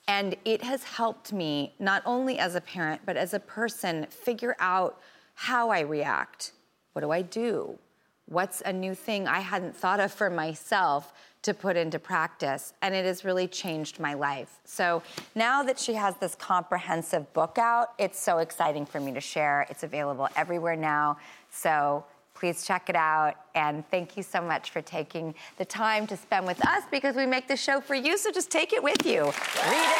And 0.08 0.36
it 0.44 0.62
has 0.62 0.82
helped 0.84 1.32
me, 1.32 1.74
not 1.78 2.02
only 2.06 2.38
as 2.38 2.54
a 2.54 2.60
parent, 2.60 3.02
but 3.04 3.16
as 3.16 3.34
a 3.34 3.40
person, 3.40 4.06
figure 4.10 4.56
out 4.58 5.00
how 5.34 5.70
I 5.70 5.80
react. 5.80 6.52
What 6.92 7.02
do 7.02 7.10
I 7.10 7.22
do? 7.22 7.78
What's 8.26 8.62
a 8.62 8.72
new 8.72 8.94
thing 8.94 9.26
I 9.26 9.40
hadn't 9.40 9.76
thought 9.76 10.00
of 10.00 10.12
for 10.12 10.30
myself 10.30 11.12
to 11.42 11.52
put 11.52 11.76
into 11.76 11.98
practice? 11.98 12.72
And 12.80 12.94
it 12.94 13.04
has 13.04 13.24
really 13.24 13.48
changed 13.48 14.00
my 14.00 14.14
life. 14.14 14.60
So 14.64 15.02
now 15.34 15.62
that 15.64 15.78
she 15.78 15.94
has 15.94 16.16
this 16.16 16.34
comprehensive 16.34 17.32
book 17.32 17.58
out, 17.58 17.92
it's 17.98 18.18
so 18.18 18.38
exciting 18.38 18.86
for 18.86 19.00
me 19.00 19.12
to 19.12 19.20
share. 19.20 19.66
It's 19.70 19.82
available 19.82 20.28
everywhere 20.36 20.76
now. 20.76 21.18
So 21.52 22.04
please 22.34 22.66
check 22.66 22.88
it 22.88 22.96
out. 22.96 23.34
And 23.54 23.88
thank 23.90 24.16
you 24.16 24.24
so 24.24 24.40
much 24.40 24.70
for 24.70 24.82
taking 24.82 25.34
the 25.58 25.64
time 25.64 26.06
to 26.08 26.16
spend 26.16 26.46
with 26.46 26.60
us 26.66 26.82
because 26.90 27.14
we 27.14 27.26
make 27.26 27.46
the 27.46 27.56
show 27.56 27.80
for 27.80 27.94
you. 27.94 28.18
So 28.18 28.32
just 28.32 28.50
take 28.50 28.72
it 28.72 28.82
with 28.82 29.06
you. 29.06 29.22
Read 29.24 29.72
it. 29.72 29.96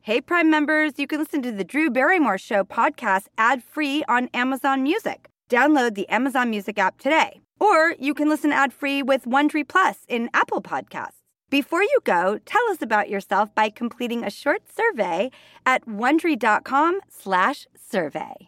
Hey, 0.00 0.22
Prime 0.22 0.48
members, 0.48 0.92
you 0.96 1.06
can 1.06 1.18
listen 1.18 1.42
to 1.42 1.52
the 1.52 1.64
Drew 1.64 1.90
Barrymore 1.90 2.38
Show 2.38 2.64
podcast 2.64 3.26
ad 3.36 3.62
free 3.62 4.02
on 4.08 4.30
Amazon 4.32 4.82
Music. 4.82 5.28
Download 5.50 5.94
the 5.94 6.08
Amazon 6.08 6.48
Music 6.48 6.78
app 6.78 6.98
today. 6.98 7.40
Or 7.60 7.94
you 7.98 8.14
can 8.14 8.30
listen 8.30 8.50
ad 8.52 8.72
free 8.72 9.02
with 9.02 9.26
Wondery 9.26 9.68
Plus 9.68 9.98
in 10.08 10.30
Apple 10.32 10.62
Podcasts. 10.62 11.20
Before 11.50 11.82
you 11.82 11.98
go, 12.04 12.38
tell 12.46 12.62
us 12.70 12.80
about 12.80 13.10
yourself 13.10 13.54
by 13.54 13.68
completing 13.68 14.24
a 14.24 14.30
short 14.30 14.62
survey 14.74 15.30
at 15.66 15.84
wondery.com/survey. 15.86 18.47